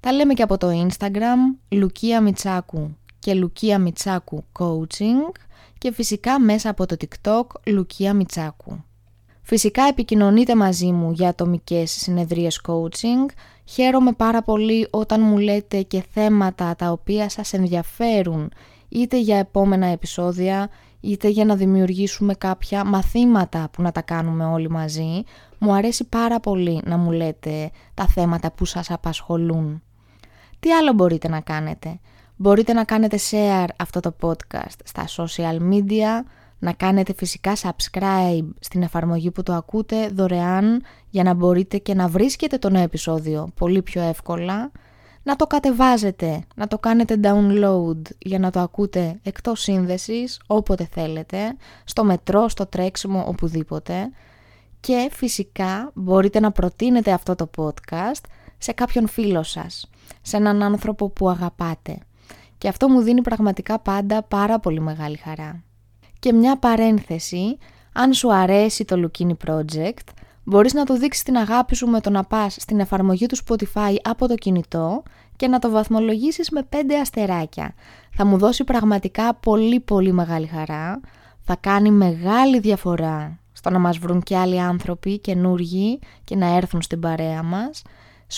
Τα 0.00 0.12
λέμε 0.12 0.34
και 0.34 0.42
από 0.42 0.58
το 0.58 0.86
Instagram, 0.86 1.74
Lukia 1.74 2.28
Mitsaku 2.28 2.88
και 3.18 3.32
Lukia 3.44 3.86
Mitsaku 3.86 4.38
Coaching 4.58 5.32
και 5.78 5.92
φυσικά 5.92 6.40
μέσα 6.40 6.70
από 6.70 6.86
το 6.86 6.96
TikTok 7.00 7.46
Λουκία 7.66 8.14
Μιτσάκου. 8.14 8.84
Φυσικά 9.42 9.82
επικοινωνείτε 9.82 10.56
μαζί 10.56 10.92
μου 10.92 11.12
για 11.12 11.28
ατομικές 11.28 11.90
συνεδρίες 11.90 12.60
coaching. 12.68 13.32
Χαίρομαι 13.64 14.12
πάρα 14.12 14.42
πολύ 14.42 14.88
όταν 14.90 15.20
μου 15.22 15.38
λέτε 15.38 15.82
και 15.82 16.04
θέματα 16.12 16.76
τα 16.76 16.90
οποία 16.90 17.28
σας 17.28 17.52
ενδιαφέρουν 17.52 18.52
είτε 18.88 19.20
για 19.20 19.38
επόμενα 19.38 19.86
επεισόδια 19.86 20.68
είτε 21.00 21.28
για 21.28 21.44
να 21.44 21.56
δημιουργήσουμε 21.56 22.34
κάποια 22.34 22.84
μαθήματα 22.84 23.68
που 23.72 23.82
να 23.82 23.92
τα 23.92 24.00
κάνουμε 24.02 24.44
όλοι 24.44 24.70
μαζί. 24.70 25.22
Μου 25.58 25.72
αρέσει 25.72 26.04
πάρα 26.04 26.40
πολύ 26.40 26.80
να 26.84 26.96
μου 26.96 27.10
λέτε 27.10 27.70
τα 27.94 28.06
θέματα 28.06 28.52
που 28.52 28.64
σας 28.64 28.90
απασχολούν. 28.90 29.82
Τι 30.60 30.72
άλλο 30.72 30.92
μπορείτε 30.92 31.28
να 31.28 31.40
κάνετε; 31.40 32.00
Μπορείτε 32.40 32.72
να 32.72 32.84
κάνετε 32.84 33.18
share 33.30 33.68
αυτό 33.76 34.00
το 34.00 34.14
podcast 34.20 34.78
στα 34.84 35.04
social 35.16 35.58
media, 35.72 36.24
να 36.58 36.72
κάνετε 36.72 37.12
φυσικά 37.12 37.52
subscribe 37.56 38.48
στην 38.60 38.82
εφαρμογή 38.82 39.30
που 39.30 39.42
το 39.42 39.52
ακούτε 39.52 40.08
δωρεάν 40.08 40.82
για 41.10 41.22
να 41.22 41.34
μπορείτε 41.34 41.78
και 41.78 41.94
να 41.94 42.08
βρίσκετε 42.08 42.58
το 42.58 42.70
νέο 42.70 42.82
επεισόδιο 42.82 43.48
πολύ 43.54 43.82
πιο 43.82 44.02
εύκολα, 44.02 44.70
να 45.28 45.36
το 45.36 45.46
κατεβάζετε, 45.46 46.44
να 46.54 46.66
το 46.66 46.78
κάνετε 46.78 47.20
download 47.22 48.00
για 48.18 48.38
να 48.38 48.50
το 48.50 48.60
ακούτε 48.60 49.18
εκτός 49.22 49.60
σύνδεσης 49.60 50.40
όποτε 50.46 50.88
θέλετε, 50.92 51.56
στο 51.84 52.04
μετρό, 52.04 52.48
στο 52.48 52.66
τρέξιμο, 52.66 53.24
οπουδήποτε 53.26 54.10
και 54.80 55.08
φυσικά 55.12 55.90
μπορείτε 55.94 56.40
να 56.40 56.52
προτείνετε 56.52 57.12
αυτό 57.12 57.34
το 57.34 57.50
podcast 57.56 58.24
σε 58.58 58.72
κάποιον 58.72 59.08
φίλο 59.08 59.42
σας, 59.42 59.90
σε 60.22 60.36
έναν 60.36 60.62
άνθρωπο 60.62 61.10
που 61.10 61.28
αγαπάτε 61.28 61.98
και 62.58 62.68
αυτό 62.68 62.88
μου 62.88 63.00
δίνει 63.00 63.22
πραγματικά 63.22 63.78
πάντα 63.78 64.22
πάρα 64.22 64.60
πολύ 64.60 64.80
μεγάλη 64.80 65.16
χαρά. 65.16 65.62
Και 66.18 66.32
μια 66.32 66.58
παρένθεση, 66.58 67.58
αν 67.92 68.12
σου 68.12 68.34
αρέσει 68.34 68.84
το 68.84 69.10
Lukini 69.10 69.36
Project, 69.46 70.08
μπορείς 70.48 70.72
να 70.74 70.84
το 70.84 70.96
δείξεις 70.96 71.22
την 71.22 71.36
αγάπη 71.36 71.74
σου 71.74 71.86
με 71.86 72.00
το 72.00 72.10
να 72.10 72.24
πας 72.24 72.56
στην 72.58 72.80
εφαρμογή 72.80 73.26
του 73.26 73.36
Spotify 73.36 73.94
από 74.02 74.28
το 74.28 74.34
κινητό 74.34 75.02
και 75.36 75.48
να 75.48 75.58
το 75.58 75.70
βαθμολογήσεις 75.70 76.50
με 76.50 76.68
5 76.70 76.76
αστεράκια. 77.00 77.74
Θα 78.12 78.24
μου 78.24 78.38
δώσει 78.38 78.64
πραγματικά 78.64 79.34
πολύ 79.34 79.80
πολύ 79.80 80.12
μεγάλη 80.12 80.46
χαρά, 80.46 81.00
θα 81.40 81.56
κάνει 81.60 81.90
μεγάλη 81.90 82.58
διαφορά 82.58 83.38
στο 83.52 83.70
να 83.70 83.78
μας 83.78 83.98
βρουν 83.98 84.22
και 84.22 84.36
άλλοι 84.36 84.60
άνθρωποι 84.60 85.18
καινούργοι 85.18 85.98
και 86.24 86.36
να 86.36 86.56
έρθουν 86.56 86.82
στην 86.82 87.00
παρέα 87.00 87.42
μας. 87.42 87.82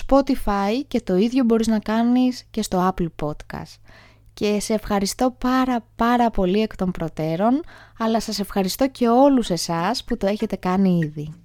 Spotify 0.07 0.83
και 0.89 1.01
το 1.01 1.17
ίδιο 1.17 1.45
μπορείς 1.45 1.67
να 1.67 1.79
κάνεις 1.79 2.45
και 2.51 2.63
στο 2.63 2.95
Apple 2.95 3.09
Podcast. 3.25 3.79
και 4.33 4.61
σε 4.61 4.75
ευχαριστώ 4.75 5.37
πάρα 5.39 5.85
πάρα 5.97 6.31
πολύ 6.31 6.61
εκ 6.61 6.77
των 6.77 6.91
προτέρων, 6.91 7.61
αλλά 7.99 8.21
σας 8.21 8.39
ευχαριστώ 8.39 8.89
και 8.89 9.09
όλους 9.09 9.51
εσάς 9.51 10.05
που 10.05 10.17
το 10.17 10.27
έχετε 10.27 10.57
κάνει 10.57 10.99
ήδη. 10.99 11.40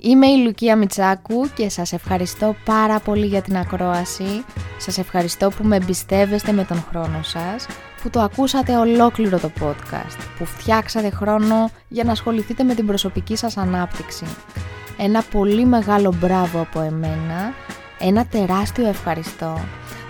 Είμαι 0.00 0.26
η 0.26 0.42
Λουκία 0.44 0.76
Μιτσάκου 0.76 1.50
και 1.54 1.68
σας 1.68 1.92
ευχαριστώ 1.92 2.56
πάρα 2.64 3.00
πολύ 3.00 3.26
για 3.26 3.42
την 3.42 3.56
ακρόαση. 3.56 4.44
Σας 4.78 4.98
ευχαριστώ 4.98 5.48
που 5.48 5.64
με 5.64 5.76
εμπιστεύεστε 5.76 6.52
με 6.52 6.64
τον 6.64 6.84
χρόνο 6.90 7.22
σας, 7.22 7.66
που 8.02 8.10
το 8.10 8.20
ακούσατε 8.20 8.76
ολόκληρο 8.76 9.38
το 9.38 9.50
podcast, 9.60 10.18
που 10.38 10.44
φτιάξατε 10.44 11.10
χρόνο 11.10 11.70
για 11.88 12.04
να 12.04 12.12
ασχοληθείτε 12.12 12.62
με 12.62 12.74
την 12.74 12.86
προσωπική 12.86 13.36
σας 13.36 13.56
ανάπτυξη. 13.56 14.24
Ένα 14.98 15.22
πολύ 15.30 15.64
μεγάλο 15.64 16.14
μπράβο 16.20 16.60
από 16.60 16.80
εμένα, 16.80 17.52
ένα 17.98 18.26
τεράστιο 18.26 18.86
ευχαριστώ. 18.86 19.60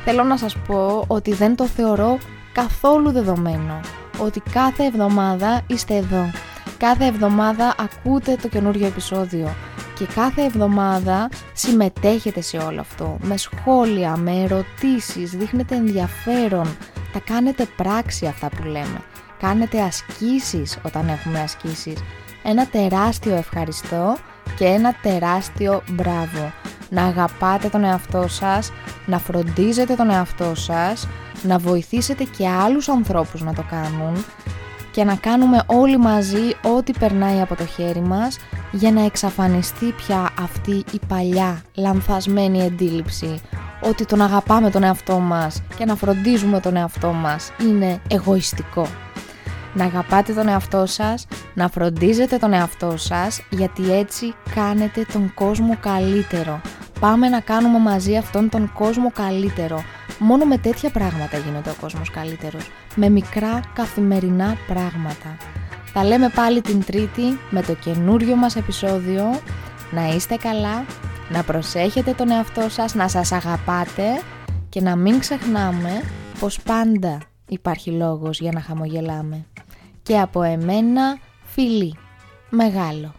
Θέλω 0.05 0.23
να 0.23 0.37
σας 0.37 0.57
πω 0.67 1.05
ότι 1.07 1.33
δεν 1.33 1.57
το 1.57 1.67
θεωρώ 1.67 2.19
καθόλου 2.53 3.11
δεδομένο, 3.11 3.81
ότι 4.19 4.43
κάθε 4.53 4.85
εβδομάδα 4.85 5.61
είστε 5.67 5.95
εδώ. 5.95 6.31
Κάθε 6.79 7.05
εβδομάδα 7.05 7.75
ακούτε 7.79 8.37
το 8.43 8.49
καινούριο 8.49 8.87
επεισόδιο 8.87 9.55
και 9.99 10.07
κάθε 10.15 10.43
εβδομάδα 10.43 11.29
συμμετέχετε 11.53 12.41
σε 12.41 12.57
όλο 12.57 12.81
αυτό. 12.81 13.17
Με 13.23 13.37
σχόλια, 13.37 14.17
με 14.17 14.43
ερωτήσεις, 14.43 15.31
δείχνετε 15.31 15.75
ενδιαφέρον, 15.75 16.77
τα 17.13 17.19
κάνετε 17.19 17.67
πράξη 17.77 18.27
αυτά 18.27 18.49
που 18.49 18.63
λέμε. 18.63 19.03
Κάνετε 19.41 19.81
ασκήσεις 19.81 20.79
όταν 20.83 21.09
έχουμε 21.09 21.41
ασκήσεις. 21.41 21.99
Ένα 22.43 22.67
τεράστιο 22.67 23.35
ευχαριστώ 23.35 24.17
και 24.57 24.65
ένα 24.65 24.95
τεράστιο 25.03 25.83
μπράβο. 25.91 26.53
Να 26.91 27.05
αγαπάτε 27.05 27.69
τον 27.69 27.85
εαυτό 27.85 28.29
σας, 28.29 28.73
να 29.07 29.19
φροντίζετε 29.19 29.95
τον 29.95 30.11
εαυτό 30.11 30.55
σας, 30.55 31.09
να 31.43 31.59
βοηθήσετε 31.59 32.25
και 32.25 32.49
άλλους 32.49 32.89
ανθρώπους 32.89 33.43
να 33.43 33.55
το 33.55 33.65
κάνουν 33.71 34.25
και 34.99 35.05
να 35.05 35.15
κάνουμε 35.15 35.63
όλοι 35.67 35.99
μαζί 35.99 36.57
ό,τι 36.77 36.93
περνάει 36.93 37.41
από 37.41 37.55
το 37.57 37.67
χέρι 37.67 38.01
μας 38.01 38.39
για 38.73 38.93
να 38.93 39.05
εξαφανιστεί 39.05 39.93
πια 39.93 40.31
αυτή 40.41 40.85
η 40.93 41.01
παλιά 41.09 41.63
λανθασμένη 41.75 42.63
αντίληψη 42.63 43.41
ότι 43.81 44.05
τον 44.05 44.21
αγαπάμε 44.21 44.71
τον 44.71 44.83
εαυτό 44.83 45.19
μας 45.19 45.63
και 45.77 45.85
να 45.85 45.97
φροντίζουμε 45.97 46.61
τον 46.61 46.77
εαυτό 46.77 47.13
μας 47.13 47.53
είναι 47.61 48.01
εγωιστικό. 48.09 48.87
Να 49.75 49.85
αγαπάτε 49.85 50.33
τον 50.33 50.49
εαυτό 50.49 50.87
σας, 50.87 51.27
να 51.55 51.69
φροντίζετε 51.69 52.37
τον 52.37 52.53
εαυτό 52.53 52.97
σας 52.97 53.43
γιατί 53.51 53.93
έτσι 53.93 54.35
κάνετε 54.55 55.07
τον 55.13 55.35
κόσμο 55.35 55.77
καλύτερο. 55.81 56.61
Πάμε 57.01 57.29
να 57.29 57.41
κάνουμε 57.41 57.79
μαζί 57.79 58.17
αυτόν 58.17 58.49
τον 58.49 58.73
κόσμο 58.73 59.11
καλύτερο. 59.13 59.83
Μόνο 60.19 60.45
με 60.45 60.59
τέτοια 60.59 60.91
πράγματα 60.91 61.37
γίνεται 61.37 61.71
ο 61.71 61.75
κόσμος 61.81 62.11
καλύτερος. 62.11 62.71
Με 62.95 63.09
μικρά 63.09 63.61
καθημερινά 63.75 64.57
πράγματα. 64.67 65.37
Θα 65.93 66.05
λέμε 66.05 66.29
πάλι 66.29 66.61
την 66.61 66.85
Τρίτη 66.85 67.39
με 67.51 67.63
το 67.63 67.75
καινούριο 67.75 68.37
μας 68.37 68.57
επεισόδιο. 68.57 69.41
Να 69.91 70.09
είστε 70.09 70.37
καλά, 70.37 70.85
να 71.29 71.43
προσέχετε 71.43 72.13
τον 72.13 72.31
εαυτό 72.31 72.69
σας, 72.69 72.95
να 72.95 73.09
σας 73.09 73.33
αγαπάτε 73.33 74.23
και 74.69 74.81
να 74.81 74.97
μην 74.97 75.19
ξεχνάμε 75.19 76.03
πως 76.41 76.61
πάντα 76.61 77.19
υπάρχει 77.49 77.91
λόγος 77.91 78.41
για 78.41 78.53
να 78.53 78.61
χαμογελάμε. 78.61 79.45
Και 80.03 80.19
από 80.19 80.43
εμένα 80.43 81.19
φιλί, 81.45 81.97
μεγάλο. 82.51 83.18